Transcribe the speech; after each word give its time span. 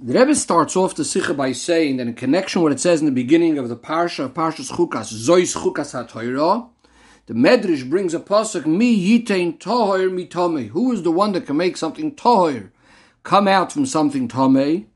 The 0.00 0.18
Rebbe 0.18 0.34
starts 0.34 0.74
off 0.74 0.96
the 0.96 1.04
Sikha 1.04 1.32
by 1.34 1.52
saying 1.52 1.98
that 1.98 2.08
in 2.08 2.14
connection 2.14 2.60
with 2.60 2.72
what 2.72 2.76
it 2.76 2.80
says 2.80 3.00
in 3.00 3.06
the 3.06 3.12
beginning 3.12 3.56
of 3.56 3.68
the 3.68 3.76
Parsha 3.76 4.24
of 4.24 4.34
Parshas 4.34 4.70
Chukas, 4.70 5.12
Zois 5.12 5.54
Chukas 5.56 5.92
HaTorah, 5.92 6.68
the 7.26 7.34
Medrash 7.34 7.88
brings 7.88 8.12
a 8.12 8.18
pasuk, 8.18 8.66
Mi 8.66 8.96
Yitain 8.96 9.58
Toher 9.58 10.10
Mitome. 10.10 10.70
Who 10.70 10.90
is 10.90 11.04
the 11.04 11.12
one 11.12 11.32
that 11.32 11.46
can 11.46 11.56
make 11.56 11.76
something 11.76 12.16
Toher 12.16 12.70
come 13.22 13.46
out 13.46 13.70
from 13.70 13.86
something 13.86 14.26
Tomei? 14.26 14.86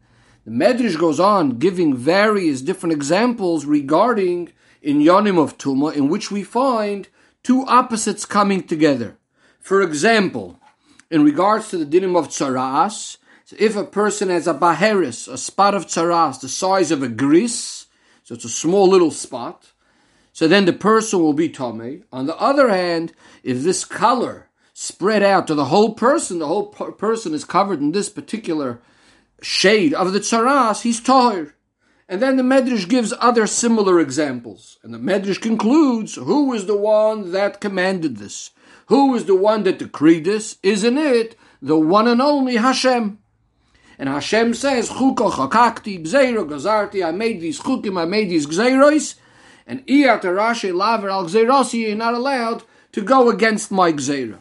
The 0.44 0.50
Medrash 0.50 0.98
goes 0.98 1.20
on 1.20 1.58
giving 1.58 1.96
various 1.96 2.60
different 2.60 2.92
examples 2.92 3.64
regarding 3.64 4.52
in 4.82 4.98
Yonim 4.98 5.40
of 5.40 5.56
Tuma, 5.56 5.94
in 5.94 6.08
which 6.08 6.32
we 6.32 6.42
find 6.42 7.08
two 7.44 7.64
opposites 7.66 8.24
coming 8.24 8.64
together. 8.64 9.18
For 9.60 9.82
example, 9.82 10.58
in 11.12 11.22
regards 11.22 11.68
to 11.68 11.78
the 11.78 11.86
dinim 11.86 12.18
of 12.18 12.28
Tsaras, 12.28 13.18
so 13.46 13.54
if 13.60 13.76
a 13.76 13.84
person 13.84 14.28
has 14.28 14.48
a 14.48 14.54
baheris, 14.54 15.28
a 15.28 15.38
spot 15.38 15.72
of 15.72 15.86
tsaras, 15.86 16.40
the 16.40 16.48
size 16.48 16.90
of 16.90 17.00
a 17.04 17.08
gris, 17.08 17.86
so 18.24 18.34
it's 18.34 18.44
a 18.44 18.48
small 18.48 18.88
little 18.88 19.12
spot, 19.12 19.70
so 20.32 20.48
then 20.48 20.64
the 20.64 20.72
person 20.72 21.20
will 21.20 21.32
be 21.32 21.48
tame. 21.48 22.02
On 22.12 22.26
the 22.26 22.36
other 22.38 22.70
hand, 22.70 23.12
if 23.44 23.62
this 23.62 23.84
color 23.84 24.48
spread 24.74 25.22
out 25.22 25.46
to 25.46 25.54
the 25.54 25.66
whole 25.66 25.94
person, 25.94 26.40
the 26.40 26.48
whole 26.48 26.66
person 26.66 27.34
is 27.34 27.44
covered 27.44 27.78
in 27.78 27.92
this 27.92 28.08
particular 28.08 28.80
shade 29.40 29.94
of 29.94 30.12
the 30.12 30.18
tsaras, 30.18 30.82
he's 30.82 31.00
tahir. 31.00 31.54
And 32.08 32.20
then 32.20 32.36
the 32.36 32.42
Medrash 32.42 32.88
gives 32.88 33.14
other 33.20 33.46
similar 33.46 34.00
examples. 34.00 34.78
And 34.82 34.92
the 34.92 34.98
Medrash 34.98 35.40
concludes, 35.40 36.16
who 36.16 36.52
is 36.52 36.66
the 36.66 36.76
one 36.76 37.30
that 37.30 37.60
commanded 37.60 38.16
this? 38.16 38.50
Who 38.86 39.14
is 39.14 39.26
the 39.26 39.36
one 39.36 39.62
that 39.62 39.78
decreed 39.78 40.24
this? 40.24 40.58
Isn't 40.64 40.98
it 40.98 41.36
the 41.62 41.78
one 41.78 42.08
and 42.08 42.20
only 42.20 42.56
Hashem? 42.56 43.20
And 43.98 44.08
Hashem 44.08 44.54
says, 44.54 44.90
Chuko 44.90 45.30
chakakti, 45.30 46.04
gzeiro 46.04 46.46
gazarti, 46.46 47.04
I 47.04 47.12
made 47.12 47.40
these 47.40 47.60
chukim, 47.60 47.98
I 47.98 48.04
made 48.04 48.28
these 48.28 48.46
gzeiros, 48.46 49.14
and 49.66 49.86
iyat 49.86 50.22
rashi 50.22 50.74
laver 50.74 51.08
al 51.08 51.24
gzeirosi, 51.24 51.88
you're 51.88 51.96
not 51.96 52.14
allowed 52.14 52.62
to 52.92 53.00
go 53.00 53.30
against 53.30 53.70
my 53.70 53.92
gzeira. 53.92 54.40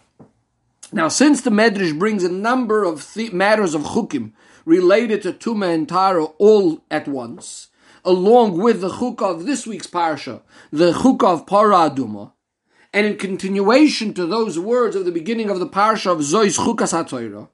Now, 0.92 1.08
since 1.08 1.42
the 1.42 1.50
Medrash 1.50 1.97
brings 1.97 2.23
a 2.23 2.31
number 2.31 2.84
of 2.84 3.16
matters 3.34 3.73
of 3.73 3.81
chukim 3.84 4.34
related 4.66 5.22
to 5.23 5.34
Tuma 5.34 5.73
and 5.73 5.88
Tara 5.88 6.25
all 6.38 6.84
at 6.92 7.08
once, 7.08 7.69
along 8.03 8.58
with 8.58 8.81
the 8.81 8.90
chukah 8.90 9.31
of 9.31 9.45
this 9.45 9.66
week's 9.66 9.88
parsha, 9.88 10.42
the 10.72 10.92
chukah 10.92 11.34
of 11.34 11.45
Paraduma, 11.45 12.34
and 12.94 13.06
in 13.06 13.17
continuation 13.17 14.14
to 14.14 14.25
those 14.25 14.58
words 14.58 14.95
of 14.95 15.06
the 15.06 15.12
beginning 15.12 15.50
of 15.50 15.59
the 15.59 15.67
parsha 15.67 16.12
of 16.12 16.19
Zois 16.19 16.58
Chukas 16.58 16.94
HaTorah, 16.94 17.50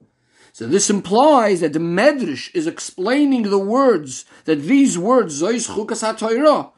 so 0.54 0.68
this 0.68 0.90
implies 0.90 1.62
that 1.62 1.74
the 1.74 1.80
Medrash 1.80 2.54
is 2.54 2.68
explaining 2.68 3.44
the 3.44 3.60
words, 3.60 4.26
that 4.46 4.64
these 4.64 4.98
words, 4.98 5.42
Zois 5.42 5.70
Chukas 5.70 6.04
HaTorah, 6.04 6.72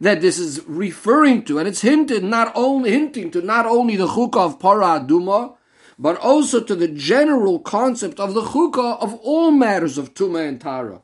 that 0.00 0.20
this 0.20 0.38
is 0.38 0.62
referring 0.66 1.42
to, 1.44 1.58
and 1.58 1.66
it's 1.66 1.80
hinted 1.80 2.22
not 2.22 2.52
only 2.54 2.90
hinting 2.90 3.30
to 3.32 3.42
not 3.42 3.66
only 3.66 3.96
the 3.96 4.06
chukah 4.06 4.46
of 4.46 4.60
Para 4.60 5.54
but 5.98 6.16
also 6.18 6.62
to 6.62 6.76
the 6.76 6.88
general 6.88 7.58
concept 7.58 8.20
of 8.20 8.34
the 8.34 8.42
chukah 8.42 9.02
of 9.02 9.14
all 9.14 9.50
matters 9.50 9.98
of 9.98 10.14
Tuma 10.14 10.46
and 10.46 10.60
Tara. 10.60 11.02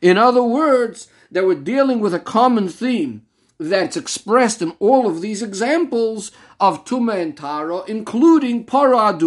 In 0.00 0.16
other 0.18 0.42
words, 0.42 1.08
that 1.30 1.44
we're 1.44 1.56
dealing 1.56 1.98
with 1.98 2.14
a 2.14 2.20
common 2.20 2.68
theme 2.68 3.22
that's 3.58 3.96
expressed 3.96 4.62
in 4.62 4.72
all 4.78 5.08
of 5.08 5.22
these 5.22 5.42
examples 5.42 6.30
of 6.60 6.84
Tuma 6.84 7.20
and 7.20 7.36
Tara, 7.36 7.82
including 7.88 8.64
Para. 8.64 9.18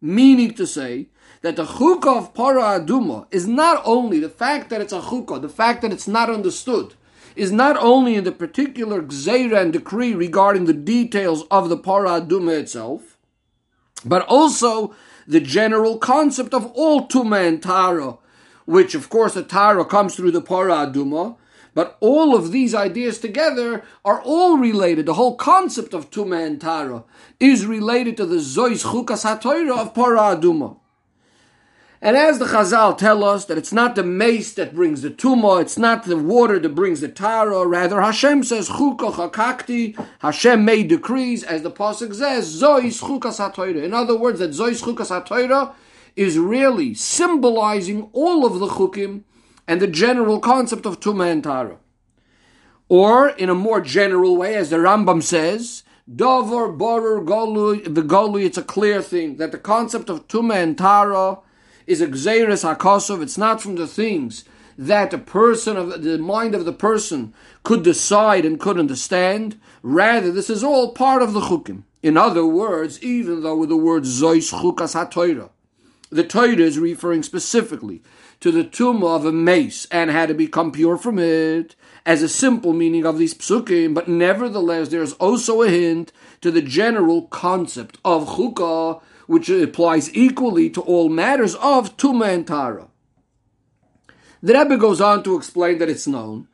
Meaning 0.00 0.54
to 0.54 0.66
say 0.66 1.08
that 1.42 1.56
the 1.56 1.64
chukah 1.64 2.18
of 2.18 2.34
para 2.34 2.62
aduma 2.62 3.26
is 3.30 3.46
not 3.46 3.80
only 3.84 4.18
the 4.18 4.28
fact 4.28 4.70
that 4.70 4.80
it's 4.80 4.92
a 4.92 5.00
chukah, 5.00 5.40
the 5.40 5.48
fact 5.48 5.82
that 5.82 5.92
it's 5.92 6.08
not 6.08 6.30
understood, 6.30 6.94
is 7.36 7.52
not 7.52 7.76
only 7.76 8.16
in 8.16 8.24
the 8.24 8.32
particular 8.32 9.00
gzeira 9.02 9.60
and 9.60 9.72
decree 9.72 10.14
regarding 10.14 10.64
the 10.64 10.72
details 10.72 11.44
of 11.50 11.68
the 11.68 11.76
para 11.76 12.20
aduma 12.20 12.58
itself, 12.58 13.16
but 14.04 14.26
also 14.26 14.94
the 15.26 15.40
general 15.40 15.98
concept 15.98 16.52
of 16.54 16.66
all 16.72 17.06
tuma 17.06 17.46
and 17.46 17.62
tara, 17.62 18.16
which 18.64 18.94
of 18.94 19.08
course 19.08 19.34
the 19.34 19.42
tara 19.42 19.84
comes 19.84 20.16
through 20.16 20.30
the 20.30 20.40
para 20.42 20.72
aduma, 20.86 21.36
but 21.78 21.96
all 22.00 22.34
of 22.34 22.50
these 22.50 22.74
ideas 22.74 23.20
together 23.20 23.84
are 24.04 24.20
all 24.22 24.58
related. 24.58 25.06
The 25.06 25.14
whole 25.14 25.36
concept 25.36 25.94
of 25.94 26.10
Tuma 26.10 26.44
and 26.44 26.60
Tara 26.60 27.04
is 27.38 27.66
related 27.66 28.16
to 28.16 28.26
the 28.26 28.38
Zois 28.38 28.84
Chukas 28.84 29.24
HaTorah 29.24 29.78
of 29.78 29.94
Para 29.94 30.36
Aduma. 30.36 30.76
And 32.00 32.16
as 32.16 32.38
the 32.38 32.44
Chazal 32.44 32.96
tell 32.96 33.24
us 33.24 33.44
that 33.46 33.58
it's 33.58 33.72
not 33.72 33.96
the 33.96 34.04
mace 34.04 34.52
that 34.54 34.74
brings 34.74 35.02
the 35.02 35.10
tumah, 35.10 35.62
it's 35.62 35.76
not 35.76 36.04
the 36.04 36.16
water 36.16 36.60
that 36.60 36.68
brings 36.68 37.00
the 37.00 37.08
tara, 37.08 37.66
rather 37.66 38.00
Hashem 38.00 38.44
says, 38.44 38.68
chakakti, 38.68 40.06
Hashem 40.20 40.64
made 40.64 40.88
decrees, 40.88 41.42
as 41.42 41.62
the 41.62 41.72
Pasuk 41.72 42.14
says, 42.14 42.62
Zois 42.62 43.02
chukas 43.02 43.40
hatoira. 43.40 43.82
In 43.82 43.94
other 43.94 44.16
words, 44.16 44.38
that 44.38 44.50
Zois 44.50 44.80
chukas 44.80 45.74
is 46.14 46.38
really 46.38 46.94
symbolizing 46.94 48.08
all 48.12 48.46
of 48.46 48.60
the 48.60 48.68
chukim 48.68 49.24
and 49.66 49.80
the 49.80 49.88
general 49.88 50.38
concept 50.38 50.86
of 50.86 51.00
tumah 51.00 51.32
and 51.32 51.42
tara. 51.42 51.78
Or, 52.88 53.28
in 53.28 53.50
a 53.50 53.54
more 53.54 53.80
general 53.80 54.36
way, 54.36 54.54
as 54.54 54.70
the 54.70 54.76
Rambam 54.76 55.20
says, 55.20 55.82
Dover, 56.14 56.68
Borer, 56.72 57.20
Golui, 57.20 57.82
the 57.82 58.02
Golui, 58.02 58.44
it's 58.44 58.56
a 58.56 58.62
clear 58.62 59.02
thing 59.02 59.36
that 59.36 59.50
the 59.50 59.58
concept 59.58 60.08
of 60.08 60.28
tumah 60.28 60.62
and 60.62 60.78
tara 60.78 61.38
is 61.88 62.02
a 62.02 62.06
gzeiris 62.06 62.62
hakosov. 62.62 63.22
It's 63.22 63.38
not 63.38 63.62
from 63.62 63.76
the 63.76 63.86
things 63.86 64.44
that 64.76 65.12
a 65.14 65.18
person 65.18 65.76
of 65.76 66.02
the 66.02 66.18
mind 66.18 66.54
of 66.54 66.64
the 66.66 66.72
person 66.72 67.32
could 67.64 67.82
decide 67.82 68.44
and 68.44 68.60
could 68.60 68.78
understand. 68.78 69.58
Rather, 69.82 70.30
this 70.30 70.50
is 70.50 70.62
all 70.62 70.92
part 70.92 71.22
of 71.22 71.32
the 71.32 71.40
chukim. 71.40 71.82
In 72.02 72.16
other 72.16 72.46
words, 72.46 73.02
even 73.02 73.42
though 73.42 73.56
with 73.56 73.70
the 73.70 73.76
word 73.76 74.04
zois 74.04 74.52
chukas 74.52 74.94
hatoira, 74.94 75.50
the 76.10 76.24
Torah 76.24 76.56
is 76.56 76.78
referring 76.78 77.22
specifically 77.22 78.02
to 78.40 78.52
the 78.52 78.64
tumah 78.64 79.16
of 79.16 79.24
a 79.24 79.32
mace 79.32 79.86
and 79.90 80.10
had 80.10 80.28
to 80.28 80.34
become 80.34 80.70
pure 80.70 80.96
from 80.96 81.18
it 81.18 81.74
as 82.06 82.22
a 82.22 82.28
simple 82.28 82.72
meaning 82.72 83.04
of 83.04 83.18
these 83.18 83.34
psukim, 83.34 83.94
but 83.94 84.08
nevertheless 84.08 84.88
there's 84.88 85.12
also 85.14 85.62
a 85.62 85.68
hint 85.68 86.12
to 86.40 86.50
the 86.50 86.62
general 86.62 87.22
concept 87.22 87.98
of 88.04 88.28
chukah 88.36 89.02
which 89.28 89.48
applies 89.50 90.12
equally 90.16 90.68
to 90.70 90.80
all 90.80 91.08
matters 91.08 91.54
of 91.56 91.96
Tuma 91.98 92.34
and 92.34 92.46
Tara. 92.46 92.88
The 94.42 94.54
Rebbe 94.54 94.78
goes 94.78 95.00
on 95.00 95.22
to 95.24 95.36
explain 95.36 95.78
that 95.78 95.90
it's 95.90 96.06
known 96.06 96.48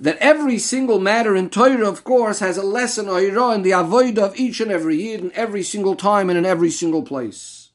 that 0.00 0.16
every 0.16 0.58
single 0.58 0.98
matter 0.98 1.36
in 1.36 1.50
Torah, 1.50 1.86
of 1.86 2.02
course, 2.04 2.38
has 2.38 2.56
a 2.56 2.62
lesson 2.62 3.06
or 3.06 3.20
in 3.20 3.62
the 3.62 3.72
avoid 3.72 4.18
of 4.18 4.34
each 4.40 4.60
and 4.60 4.72
every 4.72 4.96
year, 4.96 5.18
in 5.18 5.30
every 5.32 5.62
single 5.62 5.94
time 5.94 6.30
and 6.30 6.38
in 6.38 6.46
every 6.46 6.70
single 6.70 7.02
place. 7.02 7.68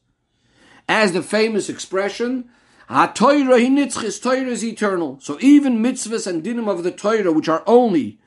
As 0.88 1.12
the 1.12 1.22
famous 1.22 1.68
expression, 1.68 2.50
HaTorah 2.90 3.64
hinitzchis, 3.64 4.20
Torah 4.20 4.50
is 4.50 4.64
eternal. 4.64 5.20
So 5.20 5.38
even 5.40 5.82
mitzvahs 5.82 6.26
and 6.26 6.42
dinim 6.42 6.68
of 6.68 6.82
the 6.82 6.90
Torah, 6.90 7.30
which 7.30 7.48
are 7.48 7.62
only 7.64 8.18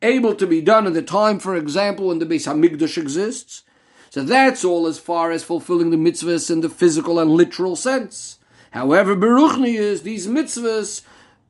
able 0.00 0.36
to 0.36 0.46
be 0.46 0.60
done 0.60 0.86
in 0.86 0.92
the 0.92 1.02
time, 1.02 1.40
for 1.40 1.56
example, 1.56 2.06
when 2.06 2.20
the 2.20 2.26
Beis 2.26 2.46
Hamikdash 2.46 2.96
exists, 2.96 3.64
so 4.10 4.24
that's 4.24 4.64
all 4.64 4.88
as 4.88 4.98
far 4.98 5.30
as 5.30 5.44
fulfilling 5.44 5.90
the 5.90 5.96
mitzvahs 5.96 6.50
in 6.50 6.60
the 6.60 6.68
physical 6.68 7.20
and 7.20 7.30
literal 7.30 7.76
sense. 7.76 8.38
However, 8.72 9.16
Beruchni 9.16 9.74
is 9.74 10.02
these 10.02 10.26
mitzvahs 10.26 11.02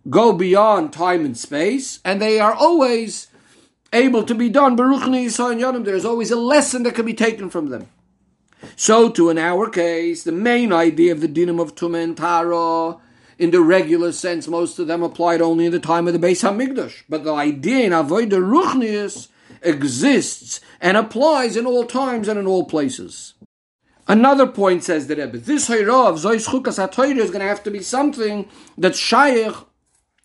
go 0.08 0.34
beyond 0.34 0.92
time 0.92 1.24
and 1.24 1.36
space, 1.36 2.00
and 2.04 2.20
they 2.20 2.38
are 2.38 2.52
always 2.52 3.28
able 3.94 4.24
to 4.24 4.34
be 4.34 4.50
done. 4.50 4.76
Beruchni 4.76 5.24
Yanim, 5.26 5.84
there's 5.84 6.04
always 6.04 6.30
a 6.30 6.36
lesson 6.36 6.82
that 6.82 6.94
can 6.94 7.06
be 7.06 7.14
taken 7.14 7.48
from 7.48 7.70
them. 7.70 7.88
So, 8.76 9.08
to 9.10 9.30
in 9.30 9.38
our 9.38 9.70
case, 9.70 10.22
the 10.22 10.32
main 10.32 10.70
idea 10.70 11.12
of 11.12 11.22
the 11.22 11.28
dinam 11.28 11.60
of 11.60 11.74
Tumah 11.74 12.14
Tara, 12.14 13.00
in 13.38 13.52
the 13.52 13.62
regular 13.62 14.12
sense, 14.12 14.46
most 14.46 14.78
of 14.78 14.86
them 14.86 15.02
applied 15.02 15.40
only 15.40 15.64
in 15.64 15.72
the 15.72 15.80
time 15.80 16.06
of 16.06 16.12
the 16.12 16.18
Beis 16.18 16.42
Hamikdash. 16.42 17.04
But 17.08 17.24
the 17.24 17.32
idea 17.32 17.86
in 17.86 17.92
Avodah 17.92 18.32
Ruchnius 18.32 19.28
exists 19.62 20.60
and 20.80 20.96
applies 20.96 21.56
in 21.56 21.66
all 21.66 21.84
times 21.84 22.28
and 22.28 22.38
in 22.38 22.46
all 22.46 22.64
places. 22.64 23.34
Another 24.08 24.46
point 24.46 24.82
says 24.82 25.06
the 25.06 25.16
Rebbe, 25.16 25.38
this 25.38 25.68
Hayra 25.68 26.08
of 26.08 26.16
Zois 26.16 26.48
Chukas 26.48 26.84
HaTorah 26.84 27.18
is 27.18 27.30
going 27.30 27.40
to 27.40 27.46
have 27.46 27.62
to 27.62 27.70
be 27.70 27.80
something 27.80 28.48
that's 28.76 28.98
shaykh, 28.98 29.54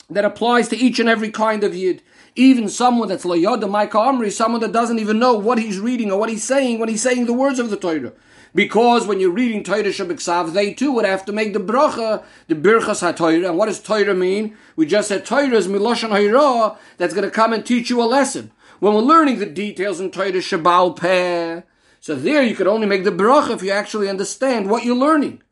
that 0.09 0.25
applies 0.25 0.69
to 0.69 0.77
each 0.77 0.99
and 0.99 1.09
every 1.09 1.29
kind 1.29 1.63
of 1.63 1.75
Yid. 1.75 2.01
Even 2.35 2.67
someone 2.67 3.07
that's 3.07 3.25
Layoda 3.25 3.69
Micah 3.69 3.97
Amri, 3.97 4.31
someone 4.31 4.61
that 4.61 4.71
doesn't 4.71 4.99
even 4.99 5.19
know 5.19 5.33
what 5.35 5.57
he's 5.57 5.79
reading 5.79 6.11
or 6.11 6.19
what 6.19 6.29
he's 6.29 6.43
saying 6.43 6.79
when 6.79 6.89
he's 6.89 7.01
saying 7.01 7.25
the 7.25 7.33
words 7.33 7.59
of 7.59 7.69
the 7.69 7.77
Torah. 7.77 8.13
Because 8.55 9.05
when 9.05 9.19
you're 9.19 9.31
reading 9.31 9.63
Torah 9.63 9.83
Shabbat 9.83 10.53
they 10.53 10.73
too 10.73 10.93
would 10.93 11.03
have 11.03 11.25
to 11.25 11.33
make 11.33 11.51
the 11.51 11.59
bracha, 11.59 12.23
the 12.47 12.55
birchas 12.55 13.01
HaTorah. 13.03 13.49
And 13.49 13.57
what 13.57 13.65
does 13.65 13.81
Torah 13.81 14.15
mean? 14.15 14.55
We 14.77 14.85
just 14.85 15.09
said 15.09 15.25
Torah 15.25 15.55
is 15.55 15.67
Miloshan 15.67 16.11
Hayra, 16.11 16.77
that's 16.95 17.13
going 17.13 17.25
to 17.25 17.31
come 17.31 17.51
and 17.51 17.65
teach 17.65 17.89
you 17.89 18.01
a 18.01 18.05
lesson 18.05 18.51
when 18.79 18.93
we're 18.93 19.01
learning 19.01 19.39
the 19.39 19.45
details 19.45 19.99
in 19.99 20.09
Torah 20.09 20.31
Shabbal 20.31 20.95
Peh. 20.97 21.63
So 21.99 22.15
there 22.15 22.43
you 22.43 22.55
could 22.55 22.67
only 22.67 22.87
make 22.87 23.03
the 23.03 23.11
bracha 23.11 23.51
if 23.51 23.61
you 23.61 23.71
actually 23.71 24.07
understand 24.07 24.69
what 24.69 24.85
you're 24.85 24.95
learning. 24.95 25.43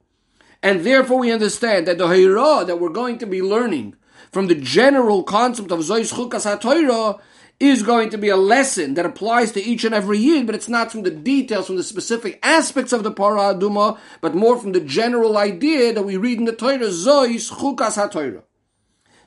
And 0.61 0.85
therefore 0.85 1.19
we 1.19 1.31
understand 1.31 1.87
that 1.87 1.97
the 1.97 2.07
Hira 2.07 2.63
that 2.63 2.79
we're 2.79 2.87
going 2.87 3.17
to 3.17 3.25
be 3.25 3.41
learning 3.41 3.95
from 4.31 4.47
the 4.47 4.55
general 4.55 5.23
concept 5.23 5.71
of 5.71 5.79
Zois 5.79 6.13
Chukas 6.13 6.45
HaTorah 6.45 7.19
is 7.63 7.83
going 7.83 8.09
to 8.09 8.17
be 8.17 8.29
a 8.29 8.35
lesson 8.35 8.95
that 8.95 9.05
applies 9.05 9.51
to 9.53 9.63
each 9.63 9.83
and 9.83 9.95
every 9.95 10.17
year, 10.17 10.43
but 10.43 10.55
it's 10.55 10.67
not 10.67 10.91
from 10.91 11.03
the 11.03 11.11
details, 11.11 11.67
from 11.67 11.77
the 11.77 11.83
specific 11.83 12.39
aspects 12.43 12.91
of 12.91 13.03
the 13.03 13.11
Parah 13.11 13.57
Aduma, 13.57 13.97
but 14.21 14.35
more 14.35 14.57
from 14.57 14.73
the 14.73 14.79
general 14.79 15.37
idea 15.37 15.93
that 15.93 16.03
we 16.03 16.17
read 16.17 16.39
in 16.39 16.45
the 16.45 16.53
Torah, 16.53 16.77
Zois 16.79 17.51
Chukas 17.51 17.97
HaTorah. 17.97 18.43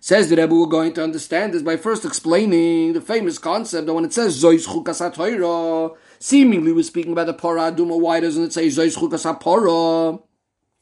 Says 0.01 0.29
the 0.29 0.37
Rebbe, 0.37 0.55
we're 0.55 0.67
going 0.67 0.93
to 0.93 1.03
understand 1.03 1.55
this 1.55 1.63
by 1.63 1.77
first 1.77 2.05
explaining 2.05 2.93
the 2.93 3.01
famous 3.01 3.39
concept 3.39 3.87
that 3.87 3.95
when 3.95 4.05
it 4.05 4.13
says 4.13 4.41
Zois 4.41 4.67
Chukas 4.67 5.01
HaTorah, 5.01 5.97
seemingly 6.19 6.73
we're 6.73 6.83
speaking 6.83 7.13
about 7.13 7.27
the 7.27 7.35
Parah 7.35 7.75
Aduma. 7.75 7.99
Why 7.99 8.21
doesn't 8.21 8.45
it 8.45 8.53
say 8.53 8.67
Zois 8.69 8.97
Chukas 8.97 9.25
HaPorah? 9.25 10.23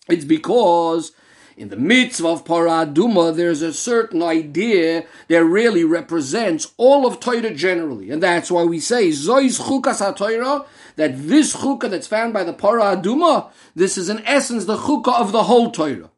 It's 0.08 0.24
because 0.24 1.12
in 1.56 1.68
the 1.68 1.76
mitzvah 1.76 2.28
of 2.28 2.44
Paraduma, 2.44 3.34
there's 3.34 3.62
a 3.62 3.72
certain 3.72 4.22
idea 4.22 5.06
that 5.28 5.44
really 5.44 5.84
represents 5.84 6.72
all 6.76 7.06
of 7.06 7.20
Torah 7.20 7.54
generally. 7.54 8.10
And 8.10 8.22
that's 8.22 8.50
why 8.50 8.64
we 8.64 8.80
say, 8.80 9.10
Zois 9.10 9.60
chukas 9.60 10.00
ha 10.00 10.66
that 10.96 11.12
this 11.16 11.56
chukah 11.56 11.90
that's 11.90 12.06
found 12.06 12.32
by 12.32 12.44
the 12.44 12.54
Paraduma, 12.54 13.50
this 13.74 13.96
is 13.96 14.08
in 14.08 14.24
essence 14.26 14.64
the 14.64 14.76
chukah 14.76 15.20
of 15.20 15.32
the 15.32 15.44
whole 15.44 15.70
Torah. 15.70 16.10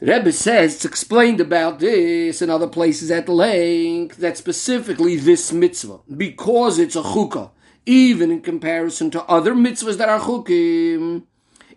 The 0.00 0.06
Rebbe 0.06 0.32
says 0.32 0.74
it's 0.74 0.84
explained 0.84 1.40
about 1.40 1.78
this 1.78 2.42
in 2.42 2.50
other 2.50 2.66
places 2.66 3.12
at 3.12 3.28
length 3.28 4.16
that 4.16 4.36
specifically 4.36 5.16
this 5.16 5.52
mitzvah, 5.52 6.00
because 6.16 6.80
it's 6.80 6.96
a 6.96 7.02
chukah, 7.02 7.50
even 7.86 8.32
in 8.32 8.40
comparison 8.40 9.10
to 9.12 9.22
other 9.24 9.54
mitzvahs 9.54 9.98
that 9.98 10.08
are 10.08 10.18
chukim, 10.18 11.22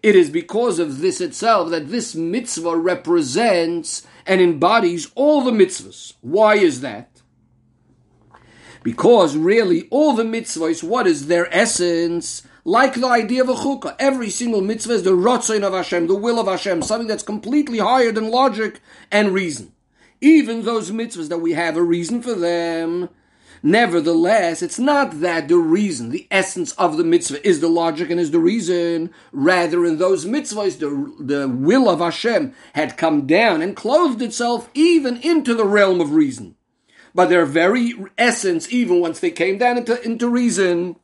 it 0.03 0.15
is 0.15 0.29
because 0.29 0.79
of 0.79 0.99
this 0.99 1.21
itself 1.21 1.69
that 1.71 1.89
this 1.89 2.15
mitzvah 2.15 2.75
represents 2.75 4.05
and 4.25 4.41
embodies 4.41 5.11
all 5.15 5.41
the 5.41 5.51
mitzvahs. 5.51 6.13
Why 6.21 6.55
is 6.55 6.81
that? 6.81 7.21
Because 8.83 9.35
really, 9.35 9.87
all 9.89 10.13
the 10.13 10.23
mitzvahs, 10.23 10.83
what 10.83 11.07
is 11.07 11.27
their 11.27 11.53
essence? 11.53 12.43
Like 12.63 12.93
the 12.93 13.07
idea 13.07 13.41
of 13.41 13.49
a 13.49 13.53
chukkah, 13.53 13.95
every 13.99 14.29
single 14.29 14.61
mitzvah 14.61 14.93
is 14.93 15.03
the 15.03 15.11
rotzain 15.11 15.63
of 15.63 15.73
Hashem, 15.73 16.07
the 16.07 16.15
will 16.15 16.39
of 16.39 16.47
Hashem, 16.47 16.81
something 16.81 17.07
that's 17.07 17.23
completely 17.23 17.79
higher 17.79 18.11
than 18.11 18.29
logic 18.29 18.81
and 19.11 19.33
reason. 19.33 19.73
Even 20.21 20.63
those 20.63 20.91
mitzvahs 20.91 21.29
that 21.29 21.39
we 21.39 21.53
have 21.53 21.77
a 21.77 21.83
reason 21.83 22.21
for 22.21 22.33
them, 22.33 23.09
Nevertheless, 23.63 24.61
it's 24.61 24.79
not 24.79 25.21
that 25.21 25.47
the 25.47 25.57
reason, 25.57 26.09
the 26.09 26.27
essence 26.29 26.73
of 26.73 26.97
the 26.97 27.03
mitzvah 27.03 27.45
is 27.47 27.59
the 27.59 27.67
logic 27.67 28.09
and 28.09 28.19
is 28.19 28.31
the 28.31 28.39
reason. 28.39 29.11
Rather, 29.31 29.85
in 29.85 29.97
those 29.97 30.25
mitzvahs, 30.25 30.79
the, 30.79 31.23
the 31.23 31.47
will 31.47 31.89
of 31.89 31.99
Hashem 31.99 32.53
had 32.73 32.97
come 32.97 33.25
down 33.25 33.61
and 33.61 33.75
clothed 33.75 34.21
itself 34.21 34.69
even 34.73 35.17
into 35.17 35.53
the 35.53 35.65
realm 35.65 36.01
of 36.01 36.13
reason. 36.13 36.55
But 37.15 37.29
their 37.29 37.45
very 37.45 37.93
essence, 38.17 38.71
even 38.71 38.99
once 39.01 39.19
they 39.19 39.31
came 39.31 39.57
down 39.57 39.77
into, 39.77 39.99
into 40.03 40.29
reason, 40.29 40.97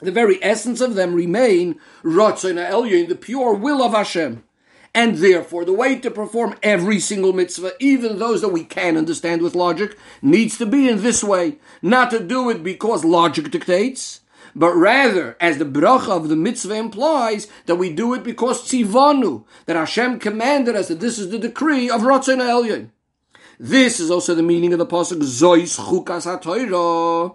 the 0.00 0.12
very 0.12 0.42
essence 0.42 0.80
of 0.80 0.94
them 0.94 1.14
remain 1.14 1.80
Ratzon 2.02 2.56
Elyon, 2.56 3.08
the 3.08 3.14
pure 3.14 3.54
will 3.54 3.82
of 3.82 3.92
Hashem. 3.92 4.44
And 4.94 5.16
therefore, 5.18 5.64
the 5.64 5.72
way 5.72 5.98
to 6.00 6.10
perform 6.10 6.56
every 6.62 6.98
single 6.98 7.32
mitzvah, 7.32 7.72
even 7.78 8.18
those 8.18 8.40
that 8.40 8.48
we 8.48 8.64
can 8.64 8.96
understand 8.96 9.42
with 9.42 9.54
logic, 9.54 9.96
needs 10.22 10.58
to 10.58 10.66
be 10.66 10.88
in 10.88 11.02
this 11.02 11.22
way. 11.22 11.58
Not 11.82 12.10
to 12.10 12.20
do 12.20 12.50
it 12.50 12.62
because 12.62 13.04
logic 13.04 13.50
dictates, 13.50 14.20
but 14.54 14.72
rather, 14.72 15.36
as 15.40 15.58
the 15.58 15.64
bracha 15.64 16.10
of 16.10 16.28
the 16.28 16.36
mitzvah 16.36 16.74
implies, 16.74 17.46
that 17.66 17.76
we 17.76 17.92
do 17.92 18.14
it 18.14 18.24
because 18.24 18.62
tzivanu, 18.62 19.44
that 19.66 19.76
Hashem 19.76 20.18
commanded 20.18 20.74
us 20.74 20.88
that 20.88 21.00
this 21.00 21.18
is 21.18 21.30
the 21.30 21.38
decree 21.38 21.88
of 21.88 22.00
Ratzon 22.00 22.38
Elyon. 22.38 22.90
This 23.60 24.00
is 24.00 24.10
also 24.10 24.34
the 24.34 24.42
meaning 24.42 24.72
of 24.72 24.78
the 24.78 24.86
pasuk 24.86 25.20
Zois 25.20 25.78
Chukas 25.78 26.26
HaTorah 26.26 27.34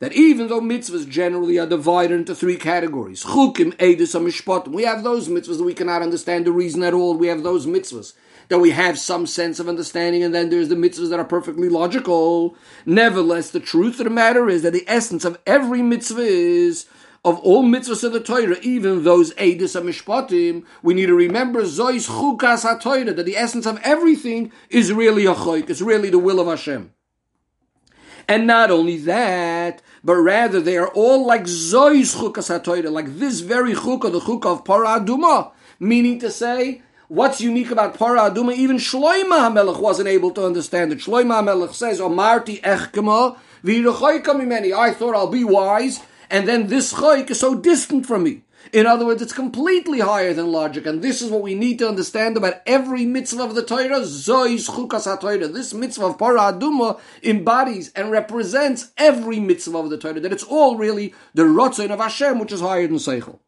that 0.00 0.14
even 0.14 0.48
though 0.48 0.60
mitzvahs 0.60 1.08
generally 1.08 1.58
are 1.58 1.66
divided 1.66 2.14
into 2.14 2.34
three 2.34 2.56
categories, 2.56 3.24
chukim, 3.24 3.74
edus, 3.76 4.14
and 4.14 4.26
mishpatim, 4.26 4.68
we 4.68 4.82
have 4.82 5.04
those 5.04 5.28
mitzvahs 5.28 5.58
that 5.58 5.64
we 5.64 5.74
cannot 5.74 6.02
understand 6.02 6.46
the 6.46 6.52
reason 6.52 6.82
at 6.82 6.94
all. 6.94 7.14
We 7.14 7.28
have 7.28 7.42
those 7.42 7.66
mitzvahs 7.66 8.14
that 8.48 8.58
we 8.58 8.70
have 8.70 8.98
some 8.98 9.26
sense 9.26 9.60
of 9.60 9.68
understanding, 9.68 10.24
and 10.24 10.34
then 10.34 10.50
there's 10.50 10.68
the 10.68 10.74
mitzvahs 10.74 11.10
that 11.10 11.20
are 11.20 11.24
perfectly 11.24 11.68
logical. 11.68 12.56
Nevertheless, 12.84 13.50
the 13.50 13.60
truth 13.60 14.00
of 14.00 14.04
the 14.04 14.10
matter 14.10 14.48
is 14.48 14.62
that 14.62 14.72
the 14.72 14.84
essence 14.88 15.24
of 15.24 15.38
every 15.46 15.82
mitzvah 15.82 16.20
is 16.20 16.86
of 17.22 17.38
all 17.40 17.62
mitzvahs 17.62 18.02
of 18.02 18.14
the 18.14 18.20
Torah, 18.20 18.56
even 18.62 19.04
those 19.04 19.34
edus 19.34 19.76
and 19.76 19.88
mishpatim, 19.88 20.64
we 20.82 20.94
need 20.94 21.06
to 21.06 21.14
remember 21.14 21.62
zois 21.62 22.08
chukas 22.08 22.62
ha 22.62 23.12
that 23.12 23.26
the 23.26 23.36
essence 23.36 23.66
of 23.66 23.78
everything 23.82 24.50
is 24.70 24.90
really 24.90 25.26
a 25.26 25.34
choik, 25.34 25.68
it's 25.68 25.82
really 25.82 26.08
the 26.08 26.18
will 26.18 26.40
of 26.40 26.46
Hashem. 26.46 26.92
And 28.28 28.46
not 28.46 28.70
only 28.70 28.96
that, 28.98 29.82
but 30.02 30.14
rather 30.14 30.60
they 30.60 30.76
are 30.76 30.88
all 30.88 31.26
like 31.26 31.44
Zois 31.44 32.14
Chukas 32.16 32.90
like 32.90 33.18
this 33.18 33.40
very 33.40 33.74
Chukah, 33.74 34.12
the 34.12 34.20
Chukah 34.20 34.46
of 34.46 34.64
Parah 34.64 35.04
Aduma. 35.04 35.52
Meaning 35.78 36.18
to 36.20 36.30
say, 36.30 36.82
what's 37.08 37.40
unique 37.40 37.70
about 37.70 37.96
Parah 37.98 38.30
Aduma? 38.30 38.54
Even 38.54 38.76
Shloima 38.76 39.50
HaMelech 39.50 39.80
wasn't 39.80 40.08
able 40.08 40.30
to 40.32 40.44
understand 40.44 40.92
it. 40.92 40.98
Shloima 40.98 41.42
HaMelech 41.42 41.74
says, 41.74 42.00
Omarti 42.00 42.60
Echkema, 42.60 43.36
V'yirechoika 43.64 44.76
I 44.76 44.92
thought 44.92 45.14
I'll 45.14 45.26
be 45.26 45.44
wise, 45.44 46.00
and 46.30 46.46
then 46.46 46.68
this 46.68 46.92
Choik 46.94 47.30
is 47.30 47.40
so 47.40 47.54
distant 47.54 48.06
from 48.06 48.22
me. 48.22 48.42
In 48.72 48.86
other 48.86 49.04
words, 49.04 49.20
it's 49.20 49.32
completely 49.32 49.98
higher 50.00 50.32
than 50.32 50.52
logic, 50.52 50.86
and 50.86 51.02
this 51.02 51.22
is 51.22 51.30
what 51.30 51.42
we 51.42 51.54
need 51.54 51.78
to 51.80 51.88
understand 51.88 52.36
about 52.36 52.62
every 52.66 53.04
mitzvah 53.04 53.42
of 53.42 53.54
the 53.54 53.64
Torah. 53.64 54.00
Zois 54.00 54.70
chukas 54.70 55.06
haTorah. 55.06 55.52
This 55.52 55.74
mitzvah 55.74 56.06
of 56.06 56.18
Parah 56.18 56.56
Aduma 56.56 57.00
embodies 57.22 57.90
and 57.96 58.12
represents 58.12 58.92
every 58.96 59.40
mitzvah 59.40 59.78
of 59.78 59.90
the 59.90 59.98
Torah. 59.98 60.20
That 60.20 60.32
it's 60.32 60.44
all 60.44 60.76
really 60.76 61.14
the 61.34 61.44
rotzon 61.44 61.90
of 61.90 61.98
Hashem, 61.98 62.38
which 62.38 62.52
is 62.52 62.60
higher 62.60 62.86
than 62.86 62.96
Seichel. 62.96 63.40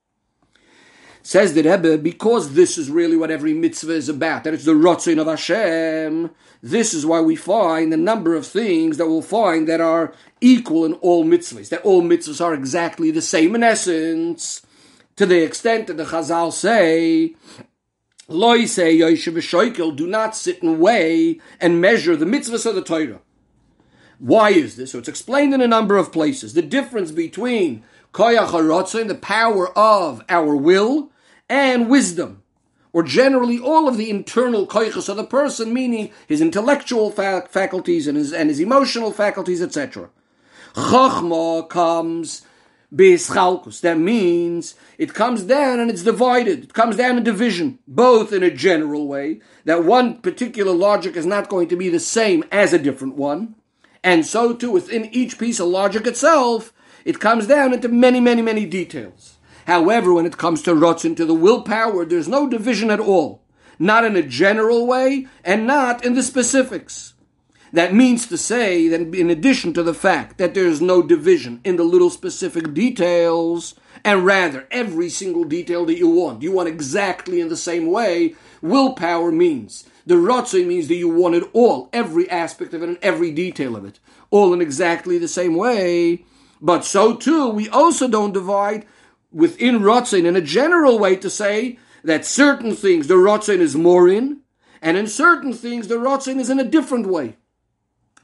Says 1.24 1.54
the 1.54 1.62
Rebbe, 1.62 1.98
because 1.98 2.54
this 2.54 2.76
is 2.76 2.90
really 2.90 3.16
what 3.16 3.30
every 3.30 3.54
mitzvah 3.54 3.92
is 3.92 4.08
about, 4.08 4.42
that 4.42 4.54
it's 4.54 4.64
the 4.64 4.72
rotzon 4.72 5.20
of 5.20 5.28
Hashem, 5.28 6.30
this 6.64 6.92
is 6.92 7.06
why 7.06 7.20
we 7.20 7.36
find 7.36 7.92
a 7.92 7.96
number 7.96 8.34
of 8.34 8.44
things 8.44 8.96
that 8.96 9.06
we'll 9.06 9.22
find 9.22 9.68
that 9.68 9.80
are 9.80 10.12
equal 10.40 10.84
in 10.84 10.94
all 10.94 11.24
mitzvahs, 11.24 11.68
that 11.68 11.82
all 11.82 12.02
mitzvahs 12.02 12.44
are 12.44 12.54
exactly 12.54 13.12
the 13.12 13.22
same 13.22 13.54
in 13.54 13.62
essence 13.62 14.62
to 15.16 15.26
the 15.26 15.42
extent 15.42 15.86
that 15.86 15.96
the 15.96 16.04
Chazal 16.04 16.52
say, 16.52 17.34
Loi 18.28 18.64
say 18.64 18.96
do 18.96 20.06
not 20.06 20.36
sit 20.36 20.62
and 20.62 20.80
weigh 20.80 21.40
and 21.60 21.80
measure 21.80 22.16
the 22.16 22.24
mitzvahs 22.24 22.66
of 22.66 22.74
the 22.74 22.82
Torah. 22.82 23.20
Why 24.18 24.50
is 24.50 24.76
this? 24.76 24.92
So 24.92 24.98
it's 24.98 25.08
explained 25.08 25.52
in 25.52 25.60
a 25.60 25.66
number 25.66 25.96
of 25.96 26.12
places. 26.12 26.54
The 26.54 26.62
difference 26.62 27.10
between 27.10 27.82
koyach 28.12 28.50
harotzin, 28.50 29.08
the 29.08 29.16
power 29.16 29.76
of 29.76 30.22
our 30.28 30.54
will, 30.54 31.10
and 31.48 31.90
wisdom, 31.90 32.42
or 32.92 33.02
generally 33.02 33.58
all 33.58 33.88
of 33.88 33.96
the 33.96 34.10
internal 34.10 34.66
koychas 34.66 35.08
of 35.08 35.16
the 35.16 35.24
person, 35.24 35.74
meaning 35.74 36.12
his 36.26 36.40
intellectual 36.40 37.10
fa- 37.10 37.46
faculties 37.50 38.06
and 38.06 38.16
his, 38.16 38.32
and 38.32 38.48
his 38.48 38.60
emotional 38.60 39.10
faculties, 39.10 39.60
etc. 39.60 40.08
Chachma 40.74 41.68
comes 41.68 42.42
Be'eschalkus. 42.94 43.80
That 43.80 43.98
means 43.98 44.74
it 44.98 45.14
comes 45.14 45.42
down 45.42 45.80
and 45.80 45.90
it's 45.90 46.02
divided. 46.02 46.64
It 46.64 46.74
comes 46.74 46.96
down 46.96 47.16
in 47.16 47.24
division, 47.24 47.78
both 47.88 48.32
in 48.32 48.42
a 48.42 48.50
general 48.50 49.08
way, 49.08 49.40
that 49.64 49.84
one 49.84 50.20
particular 50.20 50.72
logic 50.72 51.16
is 51.16 51.24
not 51.24 51.48
going 51.48 51.68
to 51.68 51.76
be 51.76 51.88
the 51.88 52.00
same 52.00 52.44
as 52.52 52.72
a 52.72 52.78
different 52.78 53.14
one. 53.14 53.54
And 54.04 54.26
so 54.26 54.52
too, 54.52 54.70
within 54.70 55.06
each 55.06 55.38
piece 55.38 55.60
of 55.60 55.68
logic 55.68 56.06
itself, 56.06 56.72
it 57.04 57.20
comes 57.20 57.46
down 57.46 57.72
into 57.72 57.88
many, 57.88 58.20
many, 58.20 58.42
many 58.42 58.66
details. 58.66 59.38
However, 59.66 60.12
when 60.12 60.26
it 60.26 60.38
comes 60.38 60.62
to 60.62 60.74
Rotzen, 60.74 61.16
to 61.16 61.24
the 61.24 61.34
willpower, 61.34 62.04
there's 62.04 62.28
no 62.28 62.48
division 62.48 62.90
at 62.90 63.00
all. 63.00 63.42
Not 63.78 64.04
in 64.04 64.16
a 64.16 64.22
general 64.22 64.86
way, 64.86 65.26
and 65.44 65.66
not 65.66 66.04
in 66.04 66.14
the 66.14 66.22
specifics. 66.22 67.11
That 67.72 67.94
means 67.94 68.26
to 68.26 68.36
say 68.36 68.88
that 68.88 69.14
in 69.14 69.30
addition 69.30 69.72
to 69.74 69.82
the 69.82 69.94
fact 69.94 70.36
that 70.36 70.52
there 70.52 70.66
is 70.66 70.82
no 70.82 71.02
division 71.02 71.60
in 71.64 71.76
the 71.76 71.84
little 71.84 72.10
specific 72.10 72.74
details, 72.74 73.74
and 74.04 74.26
rather 74.26 74.68
every 74.70 75.08
single 75.08 75.44
detail 75.44 75.86
that 75.86 75.96
you 75.96 76.08
want, 76.08 76.42
you 76.42 76.52
want 76.52 76.68
exactly 76.68 77.40
in 77.40 77.48
the 77.48 77.56
same 77.56 77.86
way, 77.86 78.34
willpower 78.60 79.32
means. 79.32 79.84
The 80.04 80.16
rotze 80.16 80.66
means 80.66 80.88
that 80.88 80.96
you 80.96 81.08
want 81.08 81.36
it 81.36 81.48
all, 81.54 81.88
every 81.94 82.28
aspect 82.28 82.74
of 82.74 82.82
it 82.82 82.88
and 82.90 82.98
every 83.00 83.30
detail 83.30 83.74
of 83.74 83.86
it, 83.86 84.00
all 84.30 84.52
in 84.52 84.60
exactly 84.60 85.16
the 85.16 85.28
same 85.28 85.54
way. 85.54 86.24
But 86.60 86.84
so 86.84 87.16
too, 87.16 87.48
we 87.48 87.68
also 87.70 88.06
don't 88.06 88.34
divide 88.34 88.84
within 89.32 89.80
Rotzin 89.80 90.26
in 90.26 90.36
a 90.36 90.42
general 90.42 90.98
way 90.98 91.16
to 91.16 91.30
say 91.30 91.78
that 92.04 92.26
certain 92.26 92.74
things 92.76 93.06
the 93.06 93.14
Rotzin 93.14 93.60
is 93.60 93.76
more 93.76 94.08
in, 94.08 94.40
and 94.82 94.96
in 94.96 95.06
certain 95.06 95.54
things 95.54 95.88
the 95.88 95.94
Rotzin 95.94 96.38
is 96.38 96.50
in 96.50 96.60
a 96.60 96.64
different 96.64 97.06
way. 97.06 97.36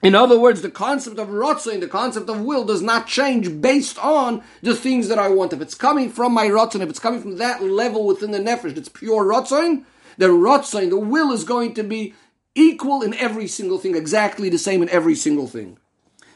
In 0.01 0.15
other 0.15 0.39
words, 0.39 0.63
the 0.63 0.71
concept 0.71 1.19
of 1.19 1.29
Ratzin, 1.29 1.81
the 1.81 1.89
concept 1.89 2.31
of 2.31 2.43
will, 2.43 2.65
does 2.65 2.83
not 2.83 3.09
change 3.09 3.61
based 3.61 3.99
on 3.99 4.45
the 4.63 4.77
things 4.77 5.09
that 5.09 5.19
I 5.19 5.29
want. 5.29 5.53
If 5.53 5.61
it's 5.61 5.75
coming 5.75 6.09
from 6.09 6.33
my 6.33 6.47
Ratzin, 6.47 6.81
if 6.81 6.89
it's 6.89 7.01
coming 7.01 7.21
from 7.21 7.39
that 7.39 7.63
level 7.63 8.07
within 8.07 8.31
the 8.31 8.39
Nefesh, 8.39 8.77
it's 8.77 8.89
pure 8.89 9.25
Ratzin, 9.25 9.85
the 10.17 10.29
Ratzin, 10.29 10.91
the 10.91 10.99
will 10.99 11.33
is 11.33 11.43
going 11.43 11.75
to 11.75 11.83
be 11.83 12.15
equal 12.55 13.03
in 13.03 13.15
every 13.15 13.49
single 13.49 13.79
thing, 13.79 13.97
exactly 13.97 14.49
the 14.49 14.59
same 14.59 14.83
in 14.83 14.89
every 14.91 15.17
single 15.17 15.49
thing. 15.49 15.79